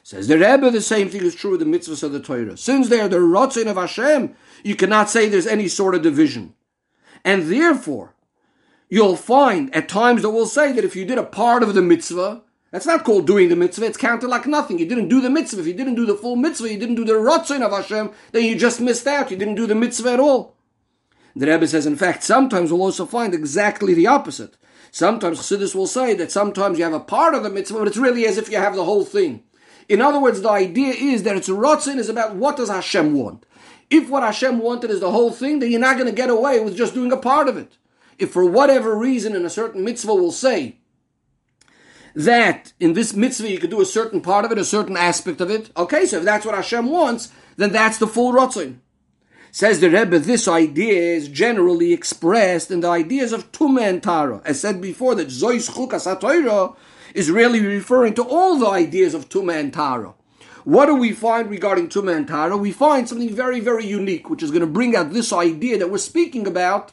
Says 0.03 0.27
the 0.27 0.39
Rebbe, 0.39 0.71
the 0.71 0.81
same 0.81 1.09
thing 1.09 1.23
is 1.23 1.35
true 1.35 1.53
with 1.53 1.61
the 1.61 1.67
mitzvahs 1.67 2.03
of 2.03 2.11
the 2.11 2.21
Torah. 2.21 2.57
Since 2.57 2.89
they 2.89 3.01
are 3.01 3.09
the 3.09 3.19
Ratzin 3.19 3.69
of 3.69 3.77
Hashem, 3.77 4.35
you 4.65 4.75
cannot 4.75 5.09
say 5.09 5.29
there's 5.29 5.47
any 5.47 5.69
sort 5.69 5.95
of 5.95 6.03
division. 6.03 6.55
And 7.25 7.45
therefore, 7.45 8.15
you'll 8.89 9.17
find 9.17 9.73
at 9.73 9.89
times 9.89 10.23
that 10.23 10.31
we'll 10.31 10.47
say 10.47 10.73
that 10.73 10.85
if 10.85 10.97
you 10.97 11.05
did 11.05 11.19
a 11.19 11.23
part 11.23 11.63
of 11.63 11.75
the 11.75 11.83
mitzvah, 11.83 12.43
that's 12.73 12.87
not 12.87 13.05
called 13.05 13.27
doing 13.27 13.51
the 13.51 13.57
mitzvah. 13.57 13.85
It's 13.85 13.99
counted 13.99 14.29
like 14.29 14.47
nothing. 14.47 14.79
You 14.79 14.87
didn't 14.87 15.09
do 15.09 15.21
the 15.21 15.29
mitzvah. 15.29 15.61
If 15.61 15.67
you 15.67 15.75
didn't 15.75 15.95
do 15.95 16.07
the 16.07 16.17
full 16.17 16.37
mitzvah, 16.37 16.73
you 16.73 16.79
didn't 16.79 16.95
do 16.95 17.05
the 17.05 17.13
ratzon 17.13 17.61
of 17.61 17.71
Hashem, 17.71 18.11
then 18.33 18.45
you 18.45 18.57
just 18.57 18.81
missed 18.81 19.07
out. 19.07 19.31
You 19.31 19.37
didn't 19.37 19.57
do 19.57 19.67
the 19.67 19.75
mitzvah 19.75 20.13
at 20.13 20.21
all. 20.21 20.57
The 21.37 21.47
Rebbe 21.47 21.67
says, 21.69 21.87
in 21.87 21.97
fact, 21.97 22.23
sometimes 22.23 22.73
we'll 22.73 22.81
also 22.81 23.05
find 23.05 23.35
exactly 23.35 23.93
the 23.93 24.07
opposite. 24.07 24.57
Sometimes 24.91 25.39
Chassidus 25.39 25.75
will 25.75 25.87
say 25.87 26.15
that 26.15 26.33
sometimes 26.33 26.79
you 26.79 26.85
have 26.85 26.93
a 26.95 27.01
part 27.01 27.35
of 27.35 27.43
the 27.43 27.51
mitzvah, 27.51 27.79
but 27.79 27.89
it's 27.89 27.97
really 27.97 28.27
as 28.27 28.39
if 28.39 28.51
you 28.51 28.57
have 28.57 28.75
the 28.75 28.85
whole 28.85 29.05
thing. 29.05 29.43
In 29.89 30.01
other 30.01 30.21
words, 30.21 30.41
the 30.41 30.51
idea 30.51 30.93
is 30.95 31.25
that 31.25 31.37
it's 31.37 31.49
ratzon 31.49 31.99
is 31.99 32.09
about 32.09 32.37
what 32.37 32.57
does 32.57 32.71
Hashem 32.71 33.15
want. 33.15 33.45
If 33.91 34.09
what 34.09 34.23
Hashem 34.23 34.59
wanted 34.59 34.91
is 34.91 35.01
the 35.01 35.11
whole 35.11 35.31
thing, 35.31 35.59
then 35.59 35.71
you're 35.71 35.81
not 35.81 35.97
going 35.97 36.09
to 36.09 36.15
get 36.15 36.31
away 36.31 36.61
with 36.61 36.77
just 36.77 36.95
doing 36.95 37.13
a 37.13 37.17
part 37.19 37.49
of 37.49 37.59
it. 37.59 37.77
If 38.19 38.31
for 38.31 38.45
whatever 38.45 38.97
reason 38.97 39.35
in 39.35 39.45
a 39.45 39.51
certain 39.51 39.85
mitzvah 39.85 40.15
will 40.15 40.33
say 40.33 40.79
that 42.15 42.73
in 42.79 42.93
this 42.93 43.15
mitzvah 43.15 43.51
you 43.51 43.59
could 43.59 43.71
do 43.71 43.81
a 43.81 43.87
certain 43.87 44.21
part 44.21 44.45
of 44.45 44.53
it, 44.53 44.59
a 44.59 44.65
certain 44.65 44.97
aspect 44.97 45.41
of 45.41 45.51
it. 45.51 45.71
Okay, 45.77 46.07
so 46.07 46.19
if 46.19 46.25
that's 46.25 46.45
what 46.45 46.55
Hashem 46.55 46.91
wants, 46.91 47.33
then 47.57 47.73
that's 47.73 47.99
the 47.99 48.07
full 48.07 48.33
rotzin. 48.33 48.79
Says 49.51 49.81
the 49.81 49.91
Rebbe, 49.91 50.19
this 50.19 50.49
idea 50.49 51.15
is 51.15 51.29
generally 51.29 51.93
expressed 51.93 52.71
in 52.71 52.81
the 52.81 52.89
ideas 52.89 53.35
of 53.35 53.53
Tumah 53.53 53.83
and 53.83 54.03
Tara. 54.03 54.41
As 54.47 54.59
said 54.59 54.81
before, 54.81 55.15
that 55.15 55.29
Zois 55.29 55.71
Chukas 55.71 56.77
is 57.15 57.31
really 57.31 57.61
referring 57.61 58.15
to 58.15 58.23
all 58.23 58.59
the 58.59 58.69
ideas 58.69 59.13
of 59.13 59.29
Tumah 59.29 59.61
and 59.61 59.73
Tara. 59.73 60.15
What 60.65 60.87
do 60.87 60.95
we 60.95 61.13
find 61.13 61.51
regarding 61.51 61.89
Tumah 61.89 62.17
and 62.17 62.27
Tara? 62.27 62.57
We 62.57 62.73
find 62.73 63.07
something 63.07 63.35
very, 63.35 63.61
very 63.61 63.85
unique, 63.85 64.31
which 64.31 64.43
is 64.43 64.51
going 64.51 64.63
to 64.63 64.67
bring 64.67 64.97
out 64.97 65.13
this 65.13 65.33
idea 65.35 65.77
that 65.77 65.91
we're 65.91 65.99
speaking 65.99 66.47
about, 66.47 66.93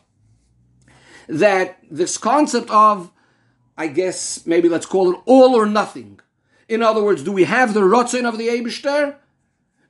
that 1.29 1.77
this 1.89 2.17
concept 2.17 2.69
of 2.71 3.11
I 3.79 3.87
guess 3.87 4.45
maybe 4.45 4.67
let's 4.67 4.85
call 4.85 5.13
it 5.13 5.19
all 5.25 5.55
or 5.55 5.65
nothing. 5.65 6.19
In 6.67 6.83
other 6.83 7.01
words, 7.01 7.23
do 7.23 7.31
we 7.31 7.45
have 7.45 7.73
the 7.73 7.79
Rotzain 7.79 8.27
of 8.27 8.37
the 8.37 8.49
Eibishter? 8.49 9.15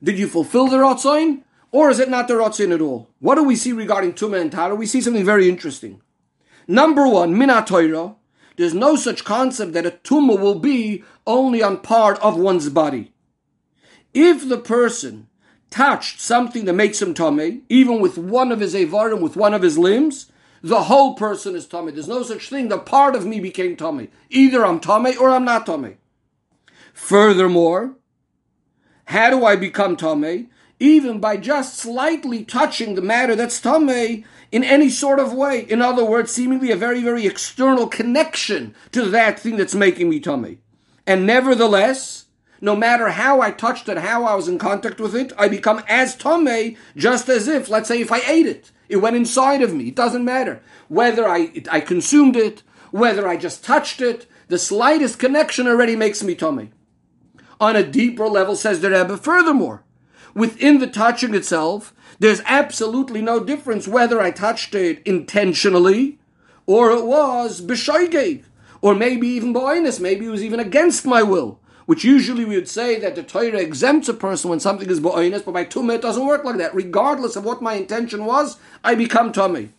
Did 0.00 0.16
you 0.16 0.28
fulfill 0.28 0.68
the 0.68 0.76
Rotzain? 0.76 1.42
Or 1.72 1.90
is 1.90 1.98
it 1.98 2.08
not 2.08 2.28
the 2.28 2.34
Rotzain 2.34 2.72
at 2.72 2.80
all? 2.80 3.10
What 3.18 3.34
do 3.34 3.42
we 3.42 3.56
see 3.56 3.72
regarding 3.72 4.12
Tumah 4.12 4.40
and 4.40 4.52
Tara? 4.52 4.76
We 4.76 4.86
see 4.86 5.00
something 5.00 5.24
very 5.24 5.48
interesting. 5.48 6.00
Number 6.68 7.08
one, 7.08 7.34
Minat 7.34 7.66
Torah. 7.66 8.14
There's 8.56 8.74
no 8.74 8.94
such 8.94 9.24
concept 9.24 9.72
that 9.72 9.86
a 9.86 9.90
tumah 9.90 10.38
will 10.38 10.60
be 10.60 11.02
only 11.26 11.60
on 11.60 11.78
part 11.78 12.16
of 12.20 12.36
one's 12.36 12.68
body. 12.68 13.12
If 14.14 14.48
the 14.48 14.58
person 14.58 15.26
touched 15.68 16.20
something 16.20 16.64
that 16.66 16.74
makes 16.74 17.02
him 17.02 17.12
tummy, 17.12 17.62
even 17.68 18.00
with 18.00 18.16
one 18.18 18.52
of 18.52 18.60
his 18.60 18.74
avarim, 18.74 19.20
with 19.20 19.34
one 19.34 19.54
of 19.54 19.62
his 19.62 19.78
limbs, 19.78 20.30
the 20.62 20.84
whole 20.84 21.14
person 21.14 21.54
is 21.54 21.66
tummy. 21.66 21.92
There's 21.92 22.08
no 22.08 22.22
such 22.22 22.48
thing. 22.48 22.68
The 22.68 22.78
part 22.78 23.14
of 23.14 23.26
me 23.26 23.40
became 23.40 23.76
tummy. 23.76 24.10
Either 24.28 24.64
I'm 24.64 24.80
tummy 24.80 25.16
or 25.16 25.30
I'm 25.30 25.44
not 25.44 25.66
tummy. 25.66 25.96
Furthermore, 26.92 27.96
how 29.06 29.30
do 29.30 29.44
I 29.44 29.56
become 29.56 29.96
tummy? 29.96 30.48
Even 30.78 31.20
by 31.20 31.36
just 31.36 31.76
slightly 31.76 32.44
touching 32.44 32.94
the 32.94 33.02
matter 33.02 33.34
that's 33.34 33.60
tummy 33.60 34.24
in 34.52 34.64
any 34.64 34.88
sort 34.88 35.18
of 35.18 35.32
way. 35.32 35.60
In 35.60 35.82
other 35.82 36.04
words, 36.04 36.30
seemingly 36.30 36.70
a 36.70 36.76
very, 36.76 37.02
very 37.02 37.26
external 37.26 37.86
connection 37.86 38.74
to 38.92 39.04
that 39.06 39.38
thing 39.38 39.56
that's 39.56 39.74
making 39.74 40.08
me 40.08 40.20
tummy. 40.20 40.58
And 41.06 41.26
nevertheless, 41.26 42.26
no 42.60 42.76
matter 42.76 43.08
how 43.10 43.40
I 43.40 43.50
touched 43.50 43.88
it, 43.88 43.98
how 43.98 44.24
I 44.24 44.34
was 44.34 44.48
in 44.48 44.58
contact 44.58 45.00
with 45.00 45.14
it, 45.14 45.32
I 45.38 45.48
become 45.48 45.82
as 45.88 46.16
tummy, 46.16 46.76
just 46.96 47.28
as 47.28 47.48
if, 47.48 47.68
let's 47.68 47.88
say, 47.88 48.00
if 48.00 48.12
I 48.12 48.20
ate 48.26 48.46
it. 48.46 48.70
It 48.88 48.96
went 48.96 49.16
inside 49.16 49.62
of 49.62 49.72
me. 49.72 49.88
It 49.88 49.94
doesn't 49.94 50.24
matter 50.24 50.62
whether 50.88 51.26
I 51.26 51.50
it, 51.54 51.72
I 51.72 51.80
consumed 51.80 52.36
it, 52.36 52.62
whether 52.90 53.26
I 53.28 53.36
just 53.36 53.64
touched 53.64 54.00
it. 54.00 54.26
The 54.48 54.58
slightest 54.58 55.18
connection 55.18 55.68
already 55.68 55.94
makes 55.94 56.22
me 56.22 56.34
tummy. 56.34 56.70
On 57.60 57.76
a 57.76 57.86
deeper 57.86 58.26
level, 58.26 58.56
says 58.56 58.80
the 58.80 58.90
Rebbe. 58.90 59.16
Furthermore, 59.16 59.84
within 60.34 60.80
the 60.80 60.88
touching 60.88 61.34
itself, 61.34 61.94
there's 62.18 62.42
absolutely 62.46 63.22
no 63.22 63.44
difference 63.44 63.86
whether 63.86 64.20
I 64.20 64.32
touched 64.32 64.74
it 64.74 65.02
intentionally 65.04 66.18
or 66.66 66.90
it 66.90 67.04
was 67.04 67.60
b'shoigeg, 67.60 68.44
or 68.80 68.94
maybe 68.94 69.28
even 69.28 69.54
b'oinus, 69.54 70.00
maybe 70.00 70.26
it 70.26 70.30
was 70.30 70.42
even 70.42 70.60
against 70.60 71.06
my 71.06 71.22
will 71.22 71.59
which 71.90 72.04
usually 72.04 72.44
we 72.44 72.54
would 72.54 72.68
say 72.68 73.00
that 73.00 73.16
the 73.16 73.22
Torah 73.24 73.58
exempts 73.58 74.08
a 74.08 74.14
person 74.14 74.48
when 74.48 74.60
something 74.60 74.88
is 74.88 75.00
ba'oinus, 75.00 75.44
but 75.44 75.54
by 75.54 75.64
tumah 75.64 75.96
it 75.96 76.02
doesn't 76.02 76.24
work 76.24 76.44
like 76.44 76.58
that. 76.58 76.72
Regardless 76.72 77.34
of 77.34 77.44
what 77.44 77.60
my 77.60 77.74
intention 77.74 78.26
was, 78.26 78.58
I 78.84 78.94
become 78.94 79.32
tummy. 79.32 79.70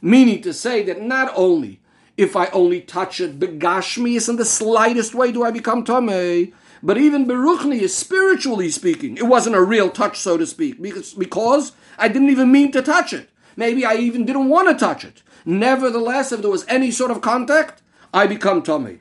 Meaning 0.00 0.40
to 0.42 0.54
say 0.54 0.84
that 0.84 1.02
not 1.02 1.32
only 1.34 1.80
if 2.16 2.36
I 2.36 2.46
only 2.50 2.80
touch 2.80 3.20
it 3.20 3.40
begashmi 3.40 4.28
in 4.28 4.36
the 4.36 4.44
slightest 4.44 5.16
way 5.16 5.32
do 5.32 5.42
I 5.42 5.50
become 5.50 5.82
tummy, 5.82 6.52
but 6.80 6.96
even 6.96 7.26
beruchni 7.26 7.80
is 7.80 7.92
spiritually 7.92 8.70
speaking. 8.70 9.16
It 9.16 9.26
wasn't 9.26 9.56
a 9.56 9.60
real 9.60 9.90
touch, 9.90 10.16
so 10.16 10.36
to 10.36 10.46
speak, 10.46 10.80
because, 10.80 11.12
because 11.12 11.72
I 11.98 12.06
didn't 12.06 12.30
even 12.30 12.52
mean 12.52 12.70
to 12.70 12.82
touch 12.82 13.12
it. 13.12 13.30
Maybe 13.56 13.84
I 13.84 13.94
even 13.94 14.24
didn't 14.24 14.48
want 14.48 14.68
to 14.68 14.76
touch 14.76 15.04
it. 15.04 15.24
Nevertheless, 15.44 16.30
if 16.30 16.40
there 16.40 16.50
was 16.50 16.64
any 16.68 16.92
sort 16.92 17.10
of 17.10 17.20
contact, 17.20 17.82
I 18.14 18.28
become 18.28 18.62
tummy. 18.62 19.00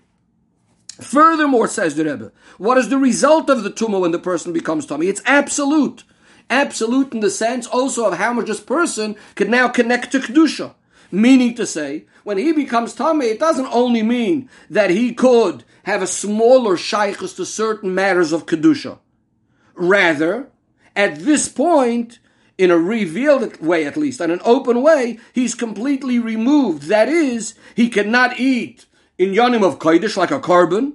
Furthermore, 1.01 1.68
says 1.68 1.96
the 1.96 2.06
Rebbe, 2.06 2.32
what 2.58 2.77
is 2.77 2.89
the 2.89 2.98
result 2.98 3.50
of 3.50 3.63
the 3.63 3.70
tumah 3.70 4.01
when 4.01 4.12
the 4.12 4.20
person 4.20 4.51
becomes 4.51 4.86
tummy? 4.86 5.08
It's 5.08 5.22
absolute. 5.25 6.04
Absolute 6.50 7.13
in 7.13 7.20
the 7.20 7.30
sense 7.30 7.68
also 7.68 8.06
of 8.06 8.18
how 8.18 8.34
much 8.34 8.48
this 8.48 8.60
person 8.60 9.16
can 9.36 9.51
now 9.51 9.68
connect 9.68 10.12
to 10.12 10.20
Kedusha. 10.20 10.74
Meaning 11.12 11.56
to 11.56 11.66
say, 11.66 12.06
when 12.24 12.38
he 12.38 12.51
becomes 12.51 12.94
tummy, 12.94 13.27
it 13.27 13.39
doesn't 13.39 13.68
only 13.68 14.01
mean 14.01 14.50
that 14.70 14.89
he 14.89 15.13
could 15.13 15.63
have 15.84 16.01
a 16.01 16.08
smaller 16.08 16.75
shaykhus 16.75 17.36
to 17.36 17.46
certain 17.46 17.94
matters 17.94 18.34
of 18.34 18.46
Kedusha. 18.46 18.98
Rather, 19.75 20.50
at 20.96 21.20
this 21.20 21.48
point, 21.48 22.20
in 22.58 22.72
a 22.72 22.77
revealed 22.77 23.62
way 23.62 23.86
at 23.86 23.96
least, 23.96 24.20
in 24.20 24.32
an 24.32 24.42
open 24.44 24.82
way, 24.82 25.20
he's 25.32 25.54
completely 25.54 26.18
removed. 26.18 26.84
That 26.84 27.08
is, 27.08 27.54
he 27.75 27.88
cannot 27.88 28.39
eat 28.39 28.86
in 29.17 29.31
Yonim 29.31 29.63
of 29.63 29.79
Kodesh 29.79 30.17
like 30.17 30.31
a 30.31 30.39
korban. 30.39 30.93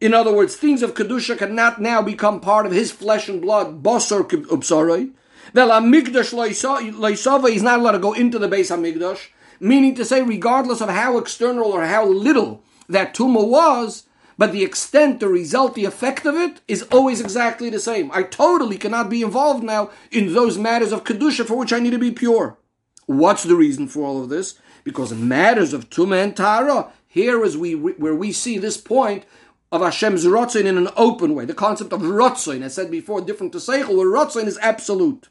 In 0.00 0.14
other 0.14 0.34
words, 0.34 0.56
things 0.56 0.82
of 0.82 0.94
Kedusha 0.94 1.38
cannot 1.38 1.80
now 1.80 2.02
become 2.02 2.40
part 2.40 2.66
of 2.66 2.72
his 2.72 2.90
flesh 2.90 3.28
and 3.28 3.40
blood, 3.40 3.82
Bosor 3.82 4.28
Upsaroi. 4.28 5.12
Vel 5.52 5.68
Amigdash 5.68 6.32
Loisava, 6.34 7.50
he's 7.50 7.62
not 7.62 7.78
allowed 7.78 7.92
to 7.92 7.98
go 7.98 8.12
into 8.12 8.38
the 8.38 8.48
Beis 8.48 8.74
Hamikdash, 8.74 9.28
meaning 9.60 9.94
to 9.94 10.04
say, 10.04 10.22
regardless 10.22 10.80
of 10.80 10.88
how 10.88 11.18
external 11.18 11.70
or 11.70 11.84
how 11.84 12.06
little 12.06 12.62
that 12.88 13.14
tumah 13.14 13.46
was, 13.46 14.04
but 14.36 14.52
the 14.52 14.64
extent, 14.64 15.20
the 15.20 15.28
result, 15.28 15.74
the 15.74 15.84
effect 15.84 16.26
of 16.26 16.34
it 16.34 16.60
is 16.66 16.82
always 16.90 17.20
exactly 17.20 17.70
the 17.70 17.78
same. 17.78 18.10
I 18.12 18.24
totally 18.24 18.78
cannot 18.78 19.08
be 19.08 19.22
involved 19.22 19.62
now 19.62 19.90
in 20.10 20.32
those 20.32 20.58
matters 20.58 20.92
of 20.92 21.04
Kedusha 21.04 21.46
for 21.46 21.56
which 21.56 21.72
I 21.72 21.78
need 21.78 21.92
to 21.92 21.98
be 21.98 22.10
pure. 22.10 22.58
What's 23.06 23.44
the 23.44 23.54
reason 23.54 23.86
for 23.86 24.02
all 24.02 24.22
of 24.22 24.30
this? 24.30 24.58
Because 24.82 25.12
in 25.12 25.28
matters 25.28 25.72
of 25.72 25.88
Tumah 25.88 26.24
and 26.24 26.36
Tara, 26.36 26.90
here 27.14 27.44
is 27.44 27.56
we 27.56 27.76
where 27.76 28.14
we 28.14 28.32
see 28.32 28.58
this 28.58 28.76
point 28.76 29.24
of 29.70 29.82
Hashem's 29.82 30.24
Ratzin 30.24 30.64
in 30.64 30.76
an 30.76 30.88
open 30.96 31.32
way. 31.36 31.44
The 31.44 31.54
concept 31.54 31.92
of 31.92 32.00
Ratzin, 32.00 32.62
as 32.62 32.74
said 32.74 32.90
before, 32.90 33.20
different 33.20 33.52
to 33.52 33.58
Seichel, 33.58 33.96
where 33.96 34.08
Ratzin 34.08 34.46
is 34.46 34.58
absolute. 34.60 35.28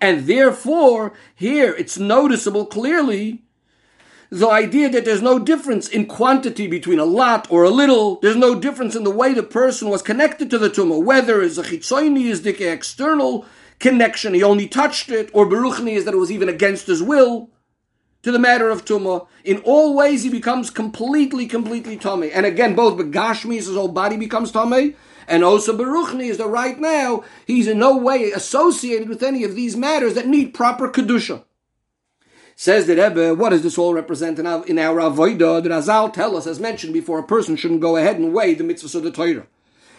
And 0.00 0.26
therefore, 0.26 1.12
here 1.34 1.74
it's 1.74 1.98
noticeable 1.98 2.64
clearly 2.64 3.42
the 4.30 4.48
idea 4.48 4.88
that 4.88 5.04
there's 5.04 5.20
no 5.20 5.38
difference 5.38 5.88
in 5.88 6.06
quantity 6.06 6.66
between 6.66 6.98
a 6.98 7.04
lot 7.04 7.46
or 7.50 7.64
a 7.64 7.68
little. 7.68 8.18
There's 8.20 8.34
no 8.34 8.58
difference 8.58 8.96
in 8.96 9.04
the 9.04 9.10
way 9.10 9.34
the 9.34 9.42
person 9.42 9.90
was 9.90 10.00
connected 10.00 10.48
to 10.48 10.58
the 10.58 10.70
tumah, 10.70 11.04
whether 11.04 11.42
it's 11.42 11.58
a 11.58 11.64
chitzoni 11.64 12.30
is 12.30 12.40
the 12.40 12.72
external 12.72 13.44
connection, 13.78 14.32
he 14.32 14.42
only 14.42 14.68
touched 14.68 15.10
it, 15.10 15.28
or 15.34 15.44
beruchni 15.44 15.96
is 15.96 16.06
that 16.06 16.14
it 16.14 16.18
was 16.18 16.32
even 16.32 16.48
against 16.48 16.86
his 16.86 17.02
will 17.02 17.50
to 18.26 18.32
the 18.32 18.40
matter 18.40 18.70
of 18.70 18.84
tumah. 18.84 19.24
In 19.44 19.58
all 19.58 19.94
ways, 19.94 20.24
he 20.24 20.30
becomes 20.30 20.68
completely, 20.68 21.46
completely 21.46 21.96
tummy. 21.96 22.32
And 22.32 22.44
again, 22.44 22.74
both 22.74 22.98
begashmi, 22.98 23.54
his 23.54 23.72
whole 23.72 23.86
body 23.86 24.16
becomes 24.16 24.50
tummy, 24.50 24.96
and 25.28 25.44
also 25.44 25.78
beruchni 25.78 26.24
is 26.24 26.38
that 26.38 26.48
right 26.48 26.76
now 26.76 27.22
he's 27.46 27.68
in 27.68 27.78
no 27.78 27.96
way 27.96 28.32
associated 28.32 29.08
with 29.08 29.22
any 29.22 29.44
of 29.44 29.54
these 29.54 29.76
matters 29.76 30.14
that 30.14 30.26
need 30.26 30.54
proper 30.54 30.88
kedusha. 30.88 31.44
Says 32.56 32.88
the 32.88 32.96
Rebbe, 32.96 33.36
what 33.36 33.50
does 33.50 33.62
this 33.62 33.78
all 33.78 33.94
represent 33.94 34.40
in 34.40 34.46
our, 34.48 34.66
in 34.66 34.80
our 34.80 34.96
Avodah? 34.96 35.62
The 35.62 35.68
Razal 35.68 36.12
tell 36.12 36.36
us, 36.36 36.48
as 36.48 36.58
mentioned 36.58 36.94
before, 36.94 37.20
a 37.20 37.22
person 37.22 37.54
shouldn't 37.54 37.80
go 37.80 37.96
ahead 37.96 38.18
and 38.18 38.34
weigh 38.34 38.54
the 38.54 38.64
mitzvahs 38.64 38.96
of 38.96 39.04
the 39.04 39.12
Torah. 39.12 39.46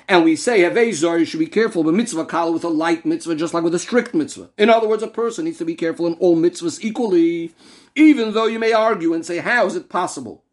And 0.10 0.24
we 0.24 0.38
say, 0.38 0.62
Havezor, 0.62 1.20
you 1.20 1.26
should 1.26 1.42
be 1.42 1.48
careful 1.48 1.84
with 1.84 1.94
mitzvah 1.94 2.26
kala 2.26 2.52
with 2.52 2.64
a 2.64 2.70
light 2.70 3.06
mitzvah, 3.06 3.36
just 3.36 3.54
like 3.54 3.64
with 3.64 3.76
a 3.76 3.80
strict 3.80 4.14
mitzvah. 4.14 4.50
In 4.58 4.70
other 4.70 4.88
words, 4.88 5.04
a 5.04 5.08
person 5.08 5.46
needs 5.46 5.58
to 5.58 5.66
be 5.66 5.76
careful 5.76 6.08
in 6.08 6.14
all 6.14 6.38
mitzvahs 6.38 6.82
equally, 6.82 7.54
even 7.98 8.34
though 8.34 8.46
you 8.46 8.60
may 8.60 8.72
argue 8.72 9.14
and 9.14 9.26
say, 9.26 9.40
how 9.40 9.66
is 9.66 9.76
it 9.76 9.90
possible 9.90 10.44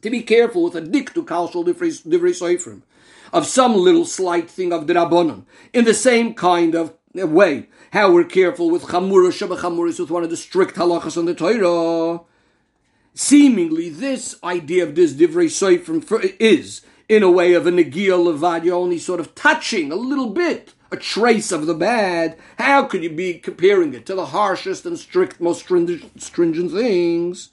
to 0.00 0.10
be 0.10 0.22
careful 0.22 0.64
with 0.64 0.74
a 0.74 0.80
diktu 0.80 1.24
kalshal 1.24 1.64
divrei 1.64 2.32
soifrim, 2.32 2.82
of 3.32 3.46
some 3.46 3.74
little 3.76 4.06
slight 4.06 4.50
thing 4.50 4.72
of 4.72 4.86
the 4.86 4.94
Rabbanon, 4.94 5.44
in 5.74 5.84
the 5.84 5.94
same 5.94 6.34
kind 6.34 6.74
of 6.74 6.94
uh, 7.20 7.26
way 7.26 7.68
how 7.92 8.10
we're 8.10 8.24
careful 8.24 8.70
with 8.70 8.84
chamura 8.84 9.30
shabachamuris 9.30 10.00
with 10.00 10.10
one 10.10 10.24
of 10.24 10.30
the 10.30 10.36
strict 10.36 10.76
halachas 10.76 11.18
on 11.18 11.26
the 11.26 11.34
Torah. 11.34 12.20
Seemingly, 13.12 13.90
this 13.90 14.36
idea 14.42 14.84
of 14.84 14.94
this 14.94 15.12
divrei 15.12 15.46
soifrim 15.46 16.34
is 16.40 16.80
in 17.10 17.24
a 17.24 17.30
way 17.30 17.54
of 17.54 17.66
a 17.66 17.72
negia 17.72 18.16
levad. 18.16 18.64
You're 18.64 18.76
only 18.76 18.96
sort 18.96 19.18
of 19.18 19.34
touching 19.34 19.90
a 19.90 19.96
little 19.96 20.30
bit, 20.30 20.74
a 20.92 20.96
trace 20.96 21.50
of 21.50 21.66
the 21.66 21.74
bad. 21.74 22.38
How 22.56 22.84
could 22.84 23.02
you 23.02 23.10
be 23.10 23.34
comparing 23.34 23.92
it 23.94 24.06
to 24.06 24.14
the 24.14 24.26
harshest 24.26 24.86
and 24.86 24.96
strict, 24.96 25.40
most 25.40 25.62
stringent, 25.62 26.72
things? 26.72 27.50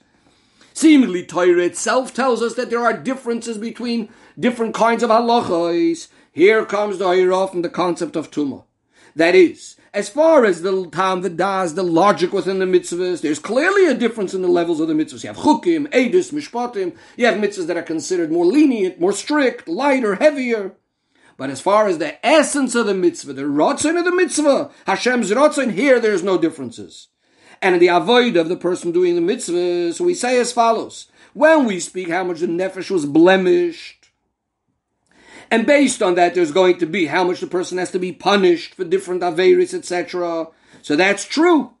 Seemingly, 0.72 1.24
Torah 1.24 1.64
itself 1.64 2.14
tells 2.14 2.40
us 2.40 2.54
that 2.54 2.70
there 2.70 2.84
are 2.84 2.96
differences 2.96 3.58
between 3.58 4.10
different 4.38 4.74
kinds 4.74 5.02
of 5.02 5.10
halachas. 5.10 6.06
Here 6.30 6.64
comes 6.64 6.98
the 6.98 7.10
Hira 7.10 7.48
from 7.48 7.62
the 7.62 7.68
concept 7.68 8.14
of 8.14 8.30
tumah. 8.30 8.62
That 9.16 9.34
is, 9.34 9.76
as 9.94 10.08
far 10.08 10.44
as 10.44 10.62
the 10.62 10.88
time, 10.90 11.22
the 11.22 11.30
das, 11.30 11.72
the 11.72 11.82
logic 11.82 12.32
within 12.32 12.58
the 12.58 12.66
mitzvahs, 12.66 13.20
there's 13.20 13.38
clearly 13.38 13.86
a 13.86 13.94
difference 13.94 14.34
in 14.34 14.42
the 14.42 14.48
levels 14.48 14.80
of 14.80 14.88
the 14.88 14.94
mitzvahs. 14.94 15.24
You 15.24 15.28
have 15.28 15.38
chukim, 15.38 15.88
edus, 15.88 16.32
mishpatim. 16.32 16.96
You 17.16 17.26
have 17.26 17.36
mitzvahs 17.36 17.66
that 17.66 17.76
are 17.76 17.82
considered 17.82 18.30
more 18.30 18.46
lenient, 18.46 19.00
more 19.00 19.12
strict, 19.12 19.66
lighter, 19.66 20.16
heavier. 20.16 20.76
But 21.36 21.50
as 21.50 21.60
far 21.60 21.86
as 21.86 21.98
the 21.98 22.24
essence 22.26 22.74
of 22.74 22.86
the 22.86 22.94
mitzvah, 22.94 23.32
the 23.32 23.42
rotzin 23.42 23.98
of 23.98 24.04
the 24.04 24.14
mitzvah, 24.14 24.70
Hashem's 24.86 25.30
rotzin, 25.30 25.72
here 25.72 26.00
there's 26.00 26.22
no 26.22 26.36
differences. 26.36 27.08
And 27.62 27.74
in 27.74 27.80
the 27.80 27.88
avoid 27.88 28.36
of 28.36 28.48
the 28.48 28.56
person 28.56 28.92
doing 28.92 29.14
the 29.14 29.20
mitzvah, 29.20 29.92
so 29.94 30.04
we 30.04 30.14
say 30.14 30.38
as 30.38 30.52
follows. 30.52 31.06
When 31.34 31.64
we 31.64 31.80
speak 31.80 32.10
how 32.10 32.24
much 32.24 32.40
the 32.40 32.46
nefesh 32.46 32.90
was 32.90 33.06
blemished, 33.06 33.97
and 35.50 35.66
based 35.66 36.02
on 36.02 36.14
that, 36.16 36.34
there's 36.34 36.52
going 36.52 36.78
to 36.78 36.86
be 36.86 37.06
how 37.06 37.24
much 37.24 37.40
the 37.40 37.46
person 37.46 37.78
has 37.78 37.90
to 37.92 37.98
be 37.98 38.12
punished 38.12 38.74
for 38.74 38.84
different 38.84 39.22
averis, 39.22 39.72
etc. 39.72 40.48
So 40.82 40.96
that's 40.96 41.24
true. 41.24 41.72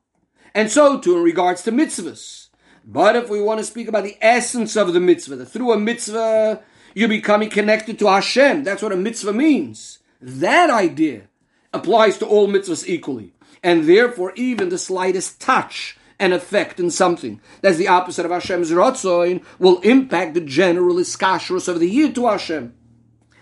And 0.54 0.70
so 0.70 0.98
too 0.98 1.16
in 1.18 1.22
regards 1.22 1.62
to 1.62 1.72
mitzvahs. 1.72 2.48
But 2.84 3.16
if 3.16 3.28
we 3.28 3.42
want 3.42 3.58
to 3.58 3.64
speak 3.64 3.88
about 3.88 4.04
the 4.04 4.16
essence 4.22 4.74
of 4.74 4.92
the 4.94 5.00
mitzvah, 5.00 5.36
that 5.36 5.46
through 5.46 5.72
a 5.72 5.78
mitzvah 5.78 6.62
you're 6.94 7.08
becoming 7.08 7.50
connected 7.50 7.98
to 7.98 8.06
Hashem, 8.06 8.64
that's 8.64 8.82
what 8.82 8.92
a 8.92 8.96
mitzvah 8.96 9.34
means. 9.34 9.98
That 10.20 10.70
idea 10.70 11.28
applies 11.72 12.16
to 12.18 12.26
all 12.26 12.48
mitzvahs 12.48 12.88
equally. 12.88 13.34
And 13.62 13.84
therefore, 13.84 14.32
even 14.36 14.70
the 14.70 14.78
slightest 14.78 15.40
touch 15.40 15.98
and 16.18 16.32
effect 16.32 16.80
in 16.80 16.90
something 16.90 17.40
that's 17.60 17.76
the 17.76 17.88
opposite 17.88 18.24
of 18.24 18.32
Hashem's 18.32 18.70
Ratzoin 18.70 19.44
will 19.58 19.80
impact 19.80 20.34
the 20.34 20.40
general 20.40 20.96
iskashrus 20.96 21.68
of 21.68 21.78
the 21.78 21.88
year 21.88 22.12
to 22.12 22.26
Hashem. 22.26 22.74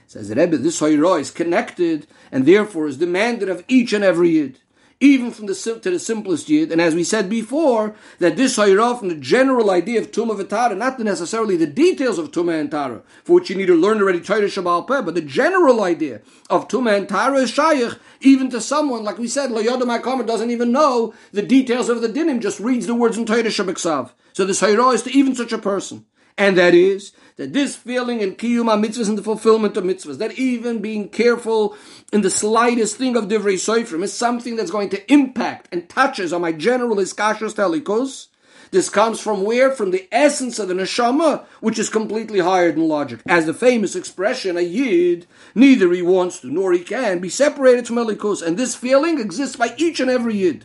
Says 0.08 0.30
Rebbe, 0.30 0.56
this 0.56 0.80
Hoyra 0.80 1.20
is 1.20 1.32
connected 1.32 2.06
and 2.30 2.46
therefore 2.46 2.86
is 2.86 2.96
demanded 2.96 3.48
of 3.48 3.64
each 3.66 3.92
and 3.92 4.04
every 4.04 4.30
Yid, 4.30 4.60
even 5.00 5.32
from 5.32 5.46
the 5.46 5.54
to 5.54 5.90
the 5.90 5.98
simplest 5.98 6.48
Yid. 6.48 6.70
And 6.70 6.80
as 6.80 6.94
we 6.94 7.02
said 7.02 7.28
before, 7.28 7.96
that 8.20 8.36
this 8.36 8.56
Hoyra 8.56 8.96
from 8.96 9.08
the 9.08 9.16
general 9.16 9.68
idea 9.68 10.00
of 10.00 10.12
Tumah 10.12 10.40
V'Tara, 10.40 10.76
not 10.76 11.00
necessarily 11.00 11.56
the 11.56 11.66
details 11.66 12.20
of 12.20 12.30
Tumah 12.30 12.60
and 12.60 12.70
Tara, 12.70 13.02
for 13.24 13.34
which 13.34 13.50
you 13.50 13.56
need 13.56 13.66
to 13.66 13.74
learn 13.74 14.00
already 14.00 14.20
Torah 14.20 14.42
Shabbal 14.42 14.86
Peh, 14.86 15.02
but 15.02 15.16
the 15.16 15.22
general 15.22 15.82
idea 15.82 16.20
of 16.48 16.68
Tumah 16.68 16.96
and 16.96 17.08
Tara 17.08 17.38
is 17.38 17.50
Shaykh, 17.50 17.98
even 18.20 18.48
to 18.50 18.60
someone, 18.60 19.02
like 19.02 19.18
we 19.18 19.26
said, 19.26 19.50
Lo 19.50 19.60
Yodam 19.60 20.24
doesn't 20.24 20.52
even 20.52 20.70
know 20.70 21.14
the 21.32 21.42
details 21.42 21.88
of 21.88 22.00
the 22.00 22.08
dinim, 22.08 22.40
just 22.40 22.60
reads 22.60 22.86
the 22.86 22.94
words 22.94 23.18
in 23.18 23.26
Torah 23.26 23.42
Shabbat 23.42 24.12
So 24.34 24.44
this 24.44 24.62
Hoyra 24.62 24.94
is 24.94 25.02
to 25.02 25.10
even 25.10 25.34
such 25.34 25.52
a 25.52 25.58
person. 25.58 26.06
And 26.38 26.58
that 26.58 26.74
is 26.74 27.12
that 27.36 27.52
this 27.52 27.76
feeling 27.76 28.20
in 28.20 28.34
kiyum 28.34 28.66
mitzvahs 28.66 29.08
and 29.08 29.16
the 29.16 29.22
fulfillment 29.22 29.76
of 29.76 29.84
mitzvahs, 29.84 30.18
that 30.18 30.38
even 30.38 30.80
being 30.80 31.08
careful 31.08 31.76
in 32.12 32.20
the 32.22 32.30
slightest 32.30 32.96
thing 32.96 33.16
of 33.16 33.24
divrei 33.24 33.54
soifrim 33.54 34.02
is 34.02 34.12
something 34.12 34.56
that's 34.56 34.70
going 34.70 34.90
to 34.90 35.12
impact 35.12 35.68
and 35.72 35.88
touches 35.88 36.32
on 36.32 36.42
my 36.42 36.52
general 36.52 36.96
iskashos 36.96 37.54
telikos. 37.54 38.28
This 38.70 38.88
comes 38.88 39.20
from 39.20 39.44
where? 39.44 39.70
From 39.70 39.92
the 39.92 40.08
essence 40.10 40.58
of 40.58 40.68
the 40.68 40.74
neshama, 40.74 41.44
which 41.60 41.78
is 41.78 41.88
completely 41.88 42.40
higher 42.40 42.72
than 42.72 42.88
logic. 42.88 43.20
As 43.26 43.46
the 43.46 43.54
famous 43.54 43.94
expression, 43.94 44.56
a 44.56 44.60
yid, 44.60 45.26
neither 45.54 45.92
he 45.92 46.02
wants 46.02 46.40
to 46.40 46.48
nor 46.48 46.72
he 46.72 46.80
can 46.80 47.20
be 47.20 47.28
separated 47.28 47.86
from 47.86 47.96
elikus, 47.96 48.42
and 48.42 48.56
this 48.56 48.74
feeling 48.74 49.20
exists 49.20 49.56
by 49.56 49.74
each 49.76 50.00
and 50.00 50.10
every 50.10 50.36
yid. 50.36 50.64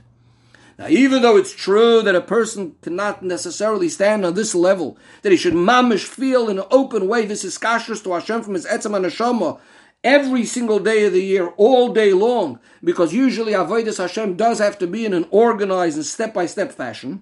Now, 0.78 0.88
even 0.88 1.22
though 1.22 1.38
it's 1.38 1.54
true 1.54 2.02
that 2.02 2.16
a 2.16 2.22
person 2.22 2.76
cannot 2.82 3.24
necessarily 3.24 3.90
stand 3.90 4.26
on 4.26 4.34
this 4.34 4.56
level, 4.56 4.98
that 5.22 5.32
he 5.32 5.38
should 5.38 5.54
mamish 5.54 6.06
feel 6.06 6.50
in 6.50 6.60
an 6.60 6.66
open 6.72 7.08
way 7.08 7.26
this 7.26 7.44
is 7.44 7.58
kashrus 7.58 8.04
to 8.04 8.14
Hashem 8.14 8.42
from 8.42 8.54
his 8.54 8.66
etzem 8.66 8.96
and 8.96 9.06
neshama 9.06 9.60
every 10.04 10.46
single 10.46 10.80
day 10.80 11.06
of 11.06 11.14
the 11.14 11.24
year, 11.24 11.50
all 11.58 11.94
day 11.94 12.14
long, 12.14 12.60
because 12.84 13.14
usually 13.14 13.54
avodas 13.54 14.00
Hashem 14.00 14.36
does 14.36 14.60
have 14.60 14.80
to 14.80 14.88
be 14.88 15.06
in 15.06 15.14
an 15.14 15.28
organized 15.30 15.98
and 15.98 16.06
step-by-step 16.06 16.72
fashion. 16.72 17.22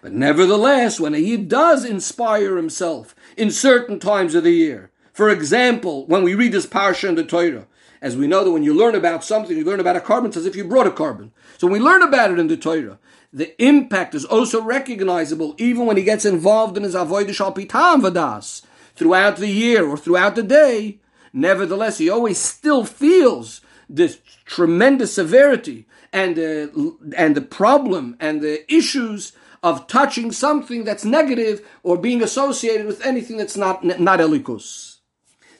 But 0.00 0.12
nevertheless, 0.12 1.00
when 1.00 1.14
he 1.14 1.36
does 1.36 1.84
inspire 1.84 2.56
himself 2.56 3.14
in 3.36 3.50
certain 3.50 3.98
times 3.98 4.34
of 4.34 4.44
the 4.44 4.52
year, 4.52 4.92
for 5.12 5.30
example, 5.30 6.06
when 6.06 6.22
we 6.22 6.34
read 6.34 6.52
this 6.52 6.66
parsha 6.66 7.08
in 7.08 7.16
the 7.16 7.24
Torah, 7.24 7.66
as 8.00 8.16
we 8.16 8.26
know 8.26 8.44
that 8.44 8.50
when 8.50 8.62
you 8.62 8.74
learn 8.74 8.94
about 8.94 9.24
something, 9.24 9.56
you 9.56 9.64
learn 9.64 9.80
about 9.80 9.96
a 9.96 10.00
korban, 10.00 10.26
it's 10.26 10.36
as 10.36 10.46
if 10.46 10.56
you 10.56 10.64
brought 10.64 10.86
a 10.86 10.90
korban. 10.90 11.30
So 11.58 11.66
when 11.66 11.80
we 11.80 11.80
learn 11.80 12.02
about 12.02 12.30
it 12.30 12.38
in 12.38 12.48
the 12.48 12.56
Torah, 12.56 12.98
the 13.32 13.60
impact 13.62 14.14
is 14.14 14.24
also 14.24 14.62
recognizable 14.62 15.54
even 15.58 15.86
when 15.86 15.96
he 15.96 16.02
gets 16.02 16.24
involved 16.24 16.76
in 16.76 16.82
his 16.82 16.94
avodah 16.94 17.34
shal 17.34 17.52
pitam 17.52 18.00
vadas 18.00 18.62
throughout 18.94 19.36
the 19.36 19.48
year 19.48 19.86
or 19.86 19.96
throughout 19.96 20.34
the 20.34 20.42
day. 20.42 20.98
Nevertheless, 21.32 21.98
he 21.98 22.08
always 22.08 22.38
still 22.38 22.84
feels 22.84 23.60
this 23.88 24.18
tremendous 24.44 25.14
severity 25.14 25.86
and 26.12 26.38
uh, 26.38 26.68
and 27.16 27.34
the 27.34 27.42
problem 27.42 28.16
and 28.18 28.40
the 28.40 28.70
issues 28.72 29.32
of 29.62 29.86
touching 29.86 30.32
something 30.32 30.84
that's 30.84 31.04
negative 31.04 31.66
or 31.82 31.98
being 31.98 32.22
associated 32.22 32.86
with 32.86 33.04
anything 33.04 33.36
that's 33.36 33.56
not 33.56 33.84
not 33.84 34.20
elikus. 34.20 34.97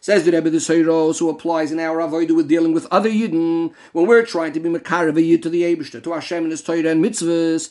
Says 0.09 0.25
the 0.25 0.33
Rebbe, 0.33 0.49
the 0.49 0.53
this 0.53 0.88
also 0.88 1.29
applies 1.29 1.71
in 1.71 1.79
our 1.79 1.99
avodah 1.99 2.35
with 2.35 2.49
dealing 2.49 2.73
with 2.73 2.87
other 2.90 3.11
Yidden 3.11 3.75
when 3.92 4.07
we're 4.07 4.25
trying 4.25 4.55
to 4.55 4.59
be 4.59 4.71
Makarav 4.71 5.23
Yid 5.23 5.42
to 5.42 5.51
the 5.51 5.64
Abishter, 5.64 6.03
to 6.03 6.12
Hashem 6.12 6.44
and 6.44 6.51
His 6.51 6.62
Torah 6.62 6.88
and 6.88 7.05
mitzvahs. 7.05 7.71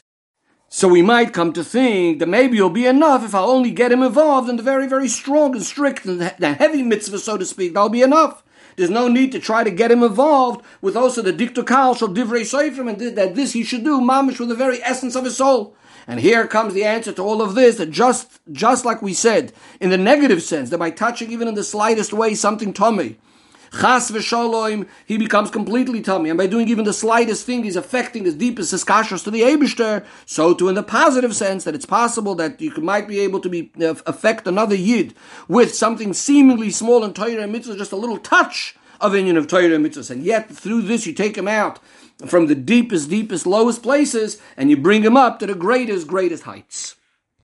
So 0.69 0.87
we 0.87 1.01
might 1.01 1.33
come 1.33 1.51
to 1.53 1.63
think 1.63 2.19
that 2.19 2.29
maybe 2.29 2.57
it'll 2.57 2.69
be 2.69 2.85
enough 2.85 3.25
if 3.25 3.33
I'll 3.33 3.49
only 3.49 3.71
get 3.71 3.91
him 3.91 4.03
involved 4.03 4.51
in 4.51 4.57
the 4.57 4.61
very, 4.61 4.87
very 4.87 5.07
strong 5.07 5.55
and 5.55 5.63
strict 5.63 6.05
and 6.05 6.21
the 6.21 6.53
heavy 6.53 6.83
mitzvah, 6.83 7.17
so 7.17 7.39
to 7.39 7.45
speak. 7.47 7.73
That'll 7.73 7.89
be 7.89 8.03
enough. 8.03 8.43
There's 8.77 8.91
no 8.91 9.07
need 9.07 9.31
to 9.31 9.39
try 9.39 9.63
to 9.63 9.71
get 9.71 9.91
him 9.91 10.03
involved 10.03 10.63
with 10.81 10.95
also 10.95 11.23
the 11.23 11.33
diktukal 11.33 11.97
shall 11.97 12.09
divrei 12.09 12.41
seifrim 12.41 12.87
and 12.87 13.17
that 13.17 13.33
this 13.33 13.53
he 13.53 13.63
should 13.63 13.83
do 13.83 13.99
mamish 13.99 14.39
with 14.39 14.49
the 14.49 14.55
very 14.55 14.81
essence 14.83 15.15
of 15.15 15.25
his 15.25 15.37
soul. 15.37 15.75
And 16.05 16.19
here 16.19 16.47
comes 16.47 16.75
the 16.75 16.85
answer 16.85 17.11
to 17.11 17.21
all 17.23 17.41
of 17.41 17.55
this, 17.55 17.77
that 17.77 17.89
just, 17.89 18.39
just 18.51 18.85
like 18.85 19.01
we 19.01 19.13
said, 19.13 19.51
in 19.81 19.89
the 19.89 19.97
negative 19.97 20.41
sense, 20.43 20.69
that 20.69 20.77
by 20.77 20.91
touching 20.91 21.31
even 21.31 21.47
in 21.47 21.55
the 21.55 21.63
slightest 21.63 22.13
way 22.13 22.35
something 22.35 22.71
tummy, 22.71 23.17
Chas 23.71 24.11
v'shalom, 24.11 24.87
he 25.05 25.17
becomes 25.17 25.49
completely 25.49 26.01
tummy, 26.01 26.29
and 26.29 26.37
by 26.37 26.47
doing 26.47 26.67
even 26.69 26.85
the 26.85 26.93
slightest 26.93 27.45
thing, 27.45 27.63
he's 27.63 27.75
affecting 27.75 28.25
his 28.25 28.35
deepest 28.35 28.73
iskashos 28.73 29.23
to 29.23 29.31
the 29.31 29.41
Abishter. 29.41 30.05
So 30.25 30.53
too, 30.53 30.69
in 30.69 30.75
the 30.75 30.83
positive 30.83 31.35
sense, 31.35 31.63
that 31.63 31.75
it's 31.75 31.85
possible 31.85 32.35
that 32.35 32.61
you 32.61 32.71
might 32.77 33.07
be 33.07 33.19
able 33.19 33.39
to 33.41 33.49
be 33.49 33.71
uh, 33.81 33.95
affect 34.05 34.47
another 34.47 34.75
yid 34.75 35.13
with 35.47 35.73
something 35.73 36.13
seemingly 36.13 36.69
small 36.71 37.03
in 37.03 37.13
Torah 37.13 37.41
and 37.41 37.51
mitzvah, 37.51 37.77
just 37.77 37.91
a 37.91 37.97
little 37.97 38.17
touch 38.17 38.75
of 38.99 39.15
union 39.15 39.37
of 39.37 39.47
Torah 39.47 39.73
and 39.73 40.09
and 40.09 40.23
yet 40.23 40.49
through 40.49 40.81
this 40.81 41.05
you 41.05 41.13
take 41.13 41.37
him 41.37 41.47
out 41.47 41.79
from 42.25 42.47
the 42.47 42.55
deepest, 42.55 43.09
deepest, 43.09 43.45
lowest 43.45 43.83
places, 43.83 44.41
and 44.55 44.69
you 44.69 44.77
bring 44.77 45.03
him 45.03 45.15
up 45.15 45.39
to 45.39 45.45
the 45.45 45.55
greatest, 45.55 46.07
greatest 46.07 46.43
heights. 46.43 46.96